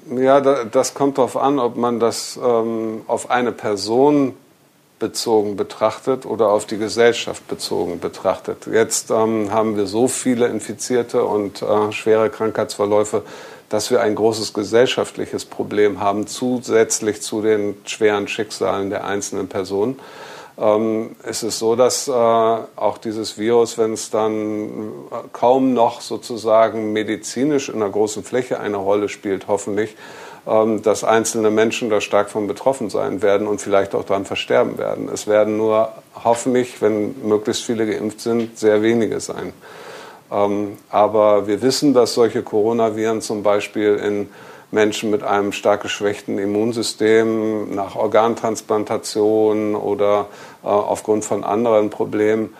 Ja, 0.09 0.41
das 0.41 0.93
kommt 0.93 1.17
darauf 1.17 1.37
an, 1.37 1.59
ob 1.59 1.77
man 1.77 1.99
das 1.99 2.39
ähm, 2.43 3.03
auf 3.07 3.29
eine 3.29 3.51
Person 3.51 4.35
bezogen 5.01 5.57
betrachtet 5.57 6.25
oder 6.25 6.49
auf 6.49 6.65
die 6.65 6.77
Gesellschaft 6.77 7.45
bezogen 7.49 7.99
betrachtet. 7.99 8.67
Jetzt 8.71 9.09
ähm, 9.11 9.51
haben 9.51 9.75
wir 9.75 9.87
so 9.87 10.07
viele 10.07 10.47
Infizierte 10.47 11.25
und 11.25 11.61
äh, 11.61 11.91
schwere 11.91 12.29
Krankheitsverläufe, 12.29 13.23
dass 13.67 13.89
wir 13.89 13.99
ein 14.01 14.15
großes 14.15 14.53
gesellschaftliches 14.53 15.45
Problem 15.45 15.99
haben, 15.99 16.27
zusätzlich 16.27 17.21
zu 17.21 17.41
den 17.41 17.75
schweren 17.85 18.27
Schicksalen 18.27 18.89
der 18.91 19.03
einzelnen 19.05 19.47
Personen. 19.47 19.99
Ähm, 20.57 21.15
es 21.23 21.41
ist 21.41 21.57
so, 21.57 21.75
dass 21.75 22.07
äh, 22.07 22.11
auch 22.11 22.99
dieses 22.99 23.39
Virus, 23.39 23.79
wenn 23.79 23.93
es 23.93 24.11
dann 24.11 24.91
kaum 25.33 25.73
noch 25.73 26.01
sozusagen 26.01 26.93
medizinisch 26.93 27.69
in 27.69 27.75
einer 27.75 27.89
großen 27.89 28.23
Fläche 28.23 28.59
eine 28.59 28.77
Rolle 28.77 29.09
spielt, 29.09 29.47
hoffentlich, 29.47 29.95
dass 30.43 31.03
einzelne 31.03 31.51
Menschen 31.51 31.91
da 31.91 32.01
stark 32.01 32.31
von 32.31 32.47
betroffen 32.47 32.89
sein 32.89 33.21
werden 33.21 33.45
und 33.45 33.61
vielleicht 33.61 33.93
auch 33.93 34.03
daran 34.03 34.25
versterben 34.25 34.79
werden. 34.79 35.07
Es 35.07 35.27
werden 35.27 35.55
nur 35.55 35.89
hoffentlich, 36.23 36.81
wenn 36.81 37.27
möglichst 37.27 37.63
viele 37.63 37.85
geimpft 37.85 38.21
sind, 38.21 38.57
sehr 38.57 38.81
wenige 38.81 39.19
sein. 39.19 39.53
Ähm, 40.31 40.77
aber 40.89 41.45
wir 41.45 41.61
wissen, 41.61 41.93
dass 41.93 42.13
solche 42.13 42.41
Coronaviren 42.41 43.21
zum 43.21 43.43
Beispiel 43.43 43.95
in 43.97 44.29
Menschen 44.71 45.11
mit 45.11 45.21
einem 45.21 45.51
stark 45.51 45.81
geschwächten 45.81 46.39
Immunsystem 46.39 47.75
nach 47.75 47.95
Organtransplantation 47.95 49.75
oder 49.75 50.27
äh, 50.63 50.67
aufgrund 50.67 51.25
von 51.25 51.43
anderen 51.43 51.89
Problemen 51.89 52.53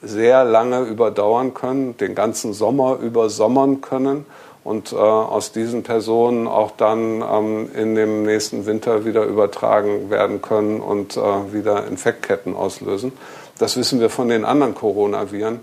sehr 0.00 0.44
lange 0.44 0.80
überdauern 0.80 1.54
können, 1.54 1.96
den 1.98 2.14
ganzen 2.14 2.52
Sommer 2.52 2.98
übersommern 3.00 3.80
können 3.80 4.24
und 4.68 4.92
äh, 4.92 4.96
aus 4.96 5.52
diesen 5.52 5.82
Personen 5.82 6.46
auch 6.46 6.72
dann 6.72 7.22
ähm, 7.22 7.70
in 7.74 7.94
dem 7.94 8.24
nächsten 8.24 8.66
Winter 8.66 9.06
wieder 9.06 9.24
übertragen 9.24 10.10
werden 10.10 10.42
können 10.42 10.80
und 10.80 11.16
äh, 11.16 11.52
wieder 11.52 11.86
Infektketten 11.86 12.54
auslösen. 12.54 13.12
Das 13.58 13.78
wissen 13.78 13.98
wir 13.98 14.10
von 14.10 14.28
den 14.28 14.44
anderen 14.44 14.74
Coronaviren. 14.74 15.60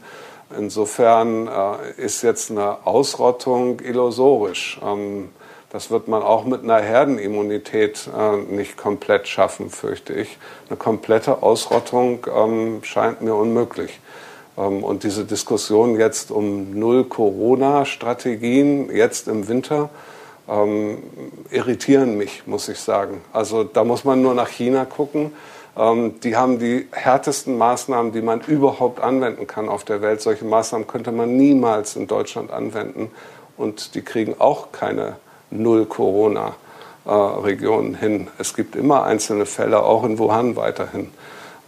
Insofern 0.58 1.48
äh, 1.48 2.02
ist 2.02 2.24
jetzt 2.24 2.50
eine 2.50 2.86
Ausrottung 2.88 3.80
illusorisch. 3.80 4.80
Ähm, 4.84 5.30
das 5.70 5.92
wird 5.92 6.08
man 6.08 6.24
auch 6.24 6.46
mit 6.46 6.64
einer 6.64 6.80
Herdenimmunität 6.80 8.10
äh, 8.18 8.38
nicht 8.38 8.76
komplett 8.76 9.28
schaffen, 9.28 9.70
fürchte 9.70 10.14
ich. 10.14 10.38
Eine 10.68 10.78
komplette 10.78 11.44
Ausrottung 11.44 12.26
ähm, 12.36 12.80
scheint 12.82 13.22
mir 13.22 13.36
unmöglich. 13.36 14.00
Ähm, 14.58 14.84
und 14.84 15.04
diese 15.04 15.26
Diskussion 15.26 16.00
jetzt 16.00 16.32
um 16.32 16.78
null 16.78 17.06
Corona-Strategien, 17.06 18.96
jetzt 18.96 19.28
im 19.28 19.48
Winter, 19.48 19.90
ähm, 20.48 21.00
irritieren 21.52 22.18
mich, 22.18 22.44
muss 22.46 22.70
ich 22.70 22.80
sagen. 22.80 23.22
Also 23.34 23.64
da 23.64 23.84
muss 23.84 24.04
man 24.04 24.22
nur 24.22 24.36
nach 24.36 24.50
China 24.50 24.86
gucken. 24.86 25.32
Ähm, 25.78 26.20
die 26.22 26.38
haben 26.38 26.60
die 26.60 26.88
härtesten 26.92 27.58
Maßnahmen, 27.58 28.12
die 28.12 28.22
man 28.22 28.42
überhaupt 28.42 29.00
anwenden 29.00 29.48
kann 29.48 29.70
auf 29.70 29.84
der 29.84 30.02
Welt. 30.02 30.22
Solche 30.22 30.46
Maßnahmen 30.46 30.86
könnte 30.88 31.12
man 31.12 31.36
niemals 31.36 31.96
in 31.96 32.06
Deutschland 32.08 32.52
anwenden. 32.52 33.10
Und 33.58 33.96
die 33.96 34.02
kriegen 34.02 34.36
auch 34.40 34.72
keine 34.72 35.16
Null-Corona-Regionen 35.50 37.96
hin. 37.96 38.28
Es 38.38 38.56
gibt 38.56 38.76
immer 38.76 39.04
einzelne 39.04 39.46
Fälle, 39.46 39.84
auch 39.84 40.04
in 40.04 40.20
Wuhan 40.20 40.56
weiterhin. 40.56 41.10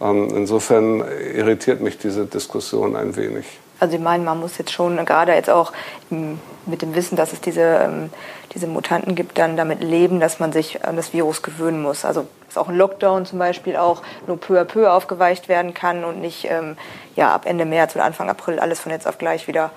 Ähm, 0.00 0.28
insofern 0.34 1.04
irritiert 1.34 1.80
mich 1.80 1.98
diese 1.98 2.26
Diskussion 2.26 2.96
ein 2.96 3.16
wenig. 3.16 3.46
Also 3.80 3.96
ich 3.96 4.02
meine, 4.02 4.24
man 4.24 4.40
muss 4.40 4.58
jetzt 4.58 4.72
schon 4.72 5.04
gerade 5.04 5.32
jetzt 5.34 5.50
auch 5.50 5.72
mit 6.10 6.82
dem 6.82 6.94
Wissen, 6.94 7.16
dass 7.16 7.32
es 7.32 7.40
diese, 7.40 7.60
ähm, 7.60 8.10
diese 8.52 8.66
Mutanten 8.66 9.14
gibt, 9.14 9.38
dann 9.38 9.56
damit 9.56 9.82
leben, 9.82 10.18
dass 10.18 10.40
man 10.40 10.52
sich 10.52 10.84
an 10.84 10.96
das 10.96 11.12
Virus 11.12 11.42
gewöhnen 11.42 11.80
muss. 11.80 12.04
Also 12.04 12.26
dass 12.46 12.56
auch 12.56 12.68
ein 12.68 12.76
Lockdown 12.76 13.26
zum 13.26 13.38
Beispiel 13.38 13.76
auch 13.76 14.02
nur 14.26 14.38
peu 14.38 14.60
à 14.60 14.64
peu 14.64 14.90
aufgeweicht 14.90 15.48
werden 15.48 15.74
kann 15.74 16.04
und 16.04 16.20
nicht 16.20 16.46
ähm, 16.50 16.76
ja, 17.14 17.32
ab 17.32 17.42
Ende 17.44 17.64
März 17.64 17.94
oder 17.94 18.04
Anfang 18.04 18.28
April 18.28 18.58
alles 18.58 18.80
von 18.80 18.90
jetzt 18.90 19.06
auf 19.06 19.18
gleich 19.18 19.46
wieder 19.46 19.70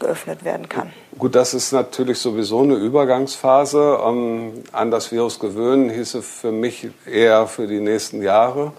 geöffnet 0.00 0.44
werden 0.44 0.68
kann. 0.68 0.90
Gut, 1.16 1.36
das 1.36 1.54
ist 1.54 1.70
natürlich 1.72 2.18
sowieso 2.18 2.62
eine 2.62 2.74
Übergangsphase. 2.74 4.00
An 4.72 4.90
das 4.90 5.12
Virus 5.12 5.38
gewöhnen 5.38 5.90
hieße 5.90 6.22
für 6.22 6.50
mich 6.50 6.88
eher 7.06 7.46
für 7.46 7.68
die 7.68 7.78
nächsten 7.78 8.20
Jahre. 8.20 8.72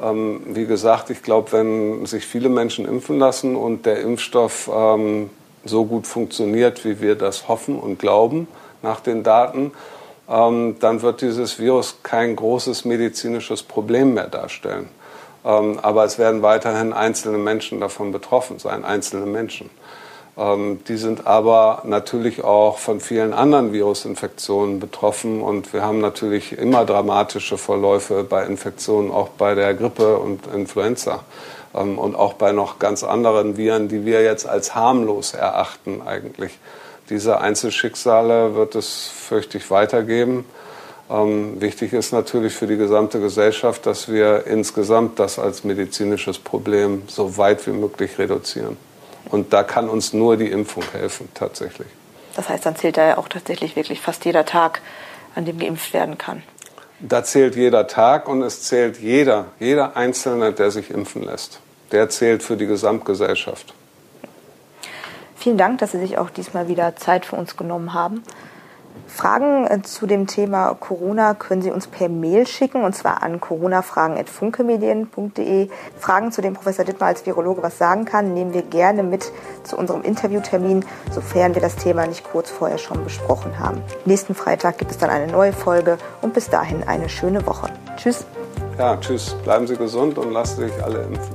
Ähm, 0.00 0.40
wie 0.46 0.66
gesagt, 0.66 1.10
ich 1.10 1.22
glaube, 1.22 1.52
wenn 1.52 2.06
sich 2.06 2.24
viele 2.24 2.48
Menschen 2.48 2.86
impfen 2.86 3.18
lassen 3.18 3.56
und 3.56 3.86
der 3.86 4.00
Impfstoff 4.00 4.70
ähm, 4.72 5.30
so 5.64 5.84
gut 5.84 6.06
funktioniert, 6.06 6.84
wie 6.84 7.00
wir 7.00 7.14
das 7.14 7.48
hoffen 7.48 7.78
und 7.78 7.98
glauben 7.98 8.48
nach 8.82 9.00
den 9.00 9.22
Daten, 9.22 9.72
ähm, 10.28 10.76
dann 10.80 11.02
wird 11.02 11.20
dieses 11.20 11.58
Virus 11.58 11.98
kein 12.02 12.36
großes 12.36 12.84
medizinisches 12.84 13.62
Problem 13.62 14.14
mehr 14.14 14.28
darstellen. 14.28 14.88
Ähm, 15.44 15.78
aber 15.80 16.04
es 16.04 16.18
werden 16.18 16.42
weiterhin 16.42 16.92
einzelne 16.92 17.38
Menschen 17.38 17.80
davon 17.80 18.12
betroffen 18.12 18.58
sein, 18.58 18.84
einzelne 18.84 19.26
Menschen. 19.26 19.70
Ähm, 20.38 20.80
die 20.86 20.96
sind 20.96 21.26
aber 21.26 21.82
natürlich 21.84 22.44
auch 22.44 22.78
von 22.78 23.00
vielen 23.00 23.32
anderen 23.32 23.72
Virusinfektionen 23.72 24.78
betroffen 24.78 25.42
und 25.42 25.72
wir 25.72 25.82
haben 25.82 26.00
natürlich 26.00 26.56
immer 26.56 26.84
dramatische 26.84 27.58
Verläufe 27.58 28.22
bei 28.22 28.44
Infektionen, 28.44 29.10
auch 29.10 29.30
bei 29.30 29.54
der 29.54 29.74
Grippe 29.74 30.18
und 30.18 30.46
Influenza 30.54 31.24
ähm, 31.74 31.98
und 31.98 32.14
auch 32.14 32.34
bei 32.34 32.52
noch 32.52 32.78
ganz 32.78 33.02
anderen 33.02 33.56
Viren, 33.56 33.88
die 33.88 34.06
wir 34.06 34.22
jetzt 34.22 34.46
als 34.46 34.76
harmlos 34.76 35.34
erachten 35.34 36.02
eigentlich. 36.06 36.56
Diese 37.10 37.40
Einzelschicksale 37.40 38.54
wird 38.54 38.76
es, 38.76 39.06
fürchte 39.06 39.58
ich, 39.58 39.70
weitergeben. 39.70 40.44
Ähm, 41.10 41.60
wichtig 41.60 41.94
ist 41.94 42.12
natürlich 42.12 42.52
für 42.52 42.66
die 42.68 42.76
gesamte 42.76 43.18
Gesellschaft, 43.18 43.86
dass 43.86 44.08
wir 44.08 44.46
insgesamt 44.46 45.18
das 45.18 45.38
als 45.40 45.64
medizinisches 45.64 46.38
Problem 46.38 47.02
so 47.08 47.38
weit 47.38 47.66
wie 47.66 47.72
möglich 47.72 48.18
reduzieren. 48.18 48.76
Und 49.26 49.52
da 49.52 49.62
kann 49.62 49.88
uns 49.88 50.12
nur 50.12 50.36
die 50.36 50.50
Impfung 50.50 50.84
helfen, 50.92 51.28
tatsächlich. 51.34 51.88
Das 52.34 52.48
heißt, 52.48 52.64
dann 52.64 52.76
zählt 52.76 52.96
da 52.96 53.06
ja 53.06 53.18
auch 53.18 53.28
tatsächlich 53.28 53.76
wirklich 53.76 54.00
fast 54.00 54.24
jeder 54.24 54.44
Tag, 54.44 54.80
an 55.34 55.44
dem 55.44 55.58
geimpft 55.58 55.92
werden 55.92 56.18
kann. 56.18 56.42
Da 57.00 57.22
zählt 57.22 57.54
jeder 57.54 57.86
Tag 57.86 58.28
und 58.28 58.42
es 58.42 58.62
zählt 58.62 58.98
jeder, 58.98 59.46
jeder 59.60 59.96
Einzelne, 59.96 60.52
der 60.52 60.70
sich 60.70 60.90
impfen 60.90 61.22
lässt. 61.22 61.60
Der 61.92 62.08
zählt 62.08 62.42
für 62.42 62.56
die 62.56 62.66
Gesamtgesellschaft. 62.66 63.72
Vielen 65.36 65.58
Dank, 65.58 65.78
dass 65.78 65.92
Sie 65.92 66.00
sich 66.00 66.18
auch 66.18 66.30
diesmal 66.30 66.66
wieder 66.66 66.96
Zeit 66.96 67.24
für 67.24 67.36
uns 67.36 67.56
genommen 67.56 67.94
haben. 67.94 68.24
Fragen 69.06 69.66
äh, 69.66 69.82
zu 69.82 70.06
dem 70.06 70.26
Thema 70.26 70.74
Corona 70.74 71.34
können 71.34 71.62
Sie 71.62 71.70
uns 71.70 71.86
per 71.86 72.08
Mail 72.08 72.44
schicken 72.46 72.82
und 72.84 72.94
zwar 72.94 73.22
an 73.22 73.40
coronafragen.funkemedien.de. 73.40 75.68
Fragen 75.98 76.32
zu 76.32 76.42
dem 76.42 76.54
Professor 76.54 76.84
Dittmar 76.84 77.08
als 77.08 77.24
Virologe 77.26 77.62
was 77.62 77.78
sagen 77.78 78.04
kann, 78.04 78.34
nehmen 78.34 78.52
wir 78.54 78.62
gerne 78.62 79.02
mit 79.02 79.32
zu 79.64 79.76
unserem 79.76 80.02
Interviewtermin, 80.02 80.84
sofern 81.10 81.54
wir 81.54 81.62
das 81.62 81.76
Thema 81.76 82.06
nicht 82.06 82.24
kurz 82.24 82.50
vorher 82.50 82.78
schon 82.78 83.04
besprochen 83.04 83.58
haben. 83.58 83.82
Nächsten 84.04 84.34
Freitag 84.34 84.78
gibt 84.78 84.90
es 84.90 84.98
dann 84.98 85.10
eine 85.10 85.30
neue 85.30 85.52
Folge 85.52 85.98
und 86.22 86.34
bis 86.34 86.50
dahin 86.50 86.82
eine 86.86 87.08
schöne 87.08 87.46
Woche. 87.46 87.68
Tschüss. 87.96 88.26
Ja, 88.78 88.96
tschüss. 88.96 89.34
Bleiben 89.44 89.66
Sie 89.66 89.76
gesund 89.76 90.18
und 90.18 90.32
lassen 90.32 90.60
sich 90.60 90.84
alle 90.84 91.02
impfen. 91.02 91.34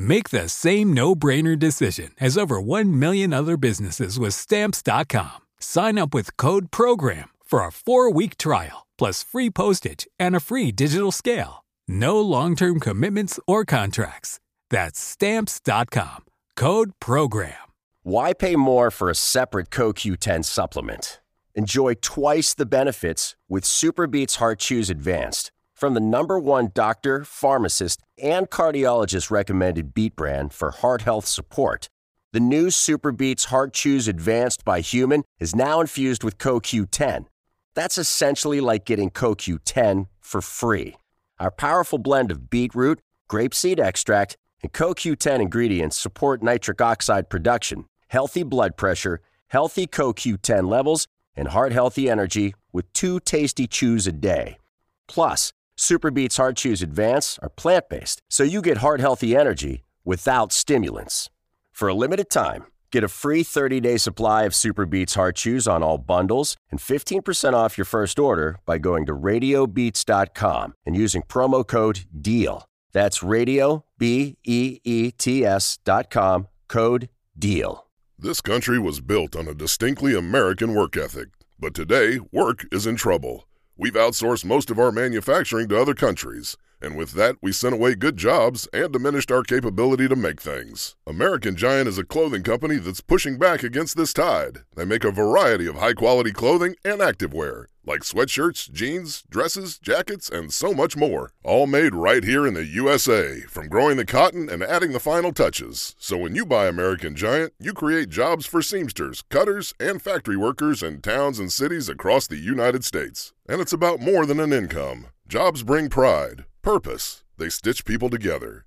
Make 0.00 0.30
the 0.30 0.48
same 0.48 0.92
no-brainer 0.92 1.58
decision 1.58 2.12
as 2.20 2.38
over 2.38 2.60
1 2.60 3.00
million 3.00 3.32
other 3.32 3.56
businesses 3.56 4.16
with 4.16 4.32
stamps.com. 4.32 5.40
Sign 5.58 5.98
up 5.98 6.14
with 6.14 6.36
code 6.36 6.70
program 6.70 7.30
for 7.44 7.62
a 7.62 7.70
4-week 7.70 8.36
trial 8.38 8.86
plus 8.96 9.24
free 9.24 9.50
postage 9.50 10.06
and 10.16 10.36
a 10.36 10.40
free 10.40 10.70
digital 10.70 11.10
scale. 11.10 11.64
No 11.88 12.20
long-term 12.20 12.78
commitments 12.78 13.40
or 13.48 13.64
contracts. 13.64 14.38
That's 14.70 15.00
stamps.com. 15.00 16.26
Code 16.54 16.92
program. 17.00 17.58
Why 18.04 18.34
pay 18.34 18.54
more 18.54 18.92
for 18.92 19.10
a 19.10 19.16
separate 19.16 19.70
CoQ10 19.70 20.44
supplement? 20.44 21.18
Enjoy 21.56 21.94
twice 21.94 22.54
the 22.54 22.66
benefits 22.66 23.34
with 23.48 23.64
Superbeats 23.64 24.36
Heart 24.36 24.60
Chews 24.60 24.90
Advanced 24.90 25.50
from 25.78 25.94
the 25.94 26.00
number 26.00 26.40
one 26.40 26.72
doctor, 26.74 27.22
pharmacist, 27.22 28.02
and 28.20 28.50
cardiologist 28.50 29.30
recommended 29.30 29.94
beet 29.94 30.16
brand 30.16 30.52
for 30.52 30.72
heart 30.72 31.02
health 31.02 31.24
support. 31.24 31.88
The 32.32 32.40
new 32.40 32.66
Superbeats 32.66 33.44
Heart 33.46 33.74
Chews 33.74 34.08
Advanced 34.08 34.64
by 34.64 34.80
Human 34.80 35.22
is 35.38 35.54
now 35.54 35.80
infused 35.80 36.24
with 36.24 36.36
CoQ10. 36.36 37.26
That's 37.74 37.96
essentially 37.96 38.60
like 38.60 38.84
getting 38.84 39.08
CoQ10 39.08 40.08
for 40.20 40.40
free. 40.40 40.96
Our 41.38 41.52
powerful 41.52 41.98
blend 41.98 42.32
of 42.32 42.50
beetroot, 42.50 43.00
grapeseed 43.30 43.78
extract, 43.78 44.36
and 44.64 44.72
CoQ10 44.72 45.40
ingredients 45.40 45.96
support 45.96 46.42
nitric 46.42 46.80
oxide 46.80 47.30
production, 47.30 47.84
healthy 48.08 48.42
blood 48.42 48.76
pressure, 48.76 49.20
healthy 49.46 49.86
CoQ10 49.86 50.68
levels, 50.68 51.06
and 51.36 51.48
heart 51.48 51.70
healthy 51.70 52.10
energy 52.10 52.56
with 52.72 52.92
two 52.92 53.20
tasty 53.20 53.68
chews 53.68 54.08
a 54.08 54.12
day. 54.12 54.58
Plus, 55.06 55.52
Superbeats 55.78 56.36
Heart 56.36 56.56
Chews 56.56 56.82
Advance 56.82 57.38
are 57.40 57.48
plant 57.48 57.88
based, 57.88 58.20
so 58.28 58.42
you 58.42 58.60
get 58.60 58.78
heart 58.78 58.98
healthy 58.98 59.36
energy 59.36 59.84
without 60.04 60.52
stimulants. 60.52 61.30
For 61.70 61.86
a 61.86 61.94
limited 61.94 62.30
time, 62.30 62.66
get 62.90 63.04
a 63.04 63.08
free 63.08 63.44
30 63.44 63.80
day 63.80 63.96
supply 63.96 64.42
of 64.42 64.52
Superbeats 64.52 65.14
Heart 65.14 65.36
Chews 65.36 65.68
on 65.68 65.84
all 65.84 65.96
bundles 65.96 66.56
and 66.72 66.80
15% 66.80 67.52
off 67.54 67.78
your 67.78 67.84
first 67.84 68.18
order 68.18 68.58
by 68.66 68.78
going 68.78 69.06
to 69.06 69.14
radiobeats.com 69.14 70.74
and 70.84 70.96
using 70.96 71.22
promo 71.22 71.64
code 71.64 72.00
DEAL. 72.20 72.66
That's 72.92 73.22
radio, 73.22 73.84
B 73.98 74.36
E 74.44 74.80
E 74.82 75.12
T 75.12 75.46
S.com, 75.46 76.48
code 76.66 77.08
DEAL. 77.38 77.86
This 78.18 78.40
country 78.40 78.80
was 78.80 79.00
built 79.00 79.36
on 79.36 79.46
a 79.46 79.54
distinctly 79.54 80.16
American 80.16 80.74
work 80.74 80.96
ethic, 80.96 81.28
but 81.56 81.72
today, 81.72 82.18
work 82.32 82.66
is 82.72 82.84
in 82.84 82.96
trouble. 82.96 83.47
We've 83.80 83.92
outsourced 83.92 84.44
most 84.44 84.72
of 84.72 84.80
our 84.80 84.90
manufacturing 84.90 85.68
to 85.68 85.80
other 85.80 85.94
countries, 85.94 86.56
and 86.82 86.96
with 86.96 87.12
that, 87.12 87.36
we 87.40 87.52
sent 87.52 87.74
away 87.74 87.94
good 87.94 88.16
jobs 88.16 88.66
and 88.72 88.92
diminished 88.92 89.30
our 89.30 89.44
capability 89.44 90.08
to 90.08 90.16
make 90.16 90.40
things. 90.40 90.96
American 91.06 91.54
Giant 91.54 91.86
is 91.86 91.96
a 91.96 92.02
clothing 92.04 92.42
company 92.42 92.78
that's 92.78 93.00
pushing 93.00 93.38
back 93.38 93.62
against 93.62 93.96
this 93.96 94.12
tide. 94.12 94.64
They 94.74 94.84
make 94.84 95.04
a 95.04 95.12
variety 95.12 95.68
of 95.68 95.76
high 95.76 95.92
quality 95.92 96.32
clothing 96.32 96.74
and 96.84 97.00
activewear, 97.00 97.66
like 97.88 98.02
sweatshirts, 98.02 98.70
jeans, 98.70 99.24
dresses, 99.30 99.78
jackets, 99.78 100.28
and 100.28 100.52
so 100.52 100.72
much 100.72 100.96
more. 100.96 101.32
All 101.42 101.66
made 101.66 101.94
right 101.94 102.22
here 102.22 102.46
in 102.46 102.54
the 102.54 102.64
USA, 102.64 103.40
from 103.48 103.68
growing 103.68 103.96
the 103.96 104.04
cotton 104.04 104.48
and 104.48 104.62
adding 104.62 104.92
the 104.92 105.00
final 105.00 105.32
touches. 105.32 105.96
So 105.98 106.16
when 106.18 106.36
you 106.36 106.46
buy 106.46 106.68
American 106.68 107.16
Giant, 107.16 107.54
you 107.58 107.72
create 107.72 108.10
jobs 108.10 108.46
for 108.46 108.62
seamsters, 108.62 109.22
cutters, 109.30 109.74
and 109.80 110.00
factory 110.00 110.36
workers 110.36 110.82
in 110.82 111.00
towns 111.00 111.38
and 111.38 111.50
cities 111.50 111.88
across 111.88 112.26
the 112.26 112.36
United 112.36 112.84
States. 112.84 113.32
And 113.48 113.60
it's 113.60 113.72
about 113.72 114.00
more 114.00 114.26
than 114.26 114.38
an 114.38 114.52
income. 114.52 115.08
Jobs 115.26 115.62
bring 115.62 115.88
pride, 115.88 116.44
purpose, 116.62 117.24
they 117.38 117.48
stitch 117.48 117.84
people 117.84 118.10
together. 118.10 118.66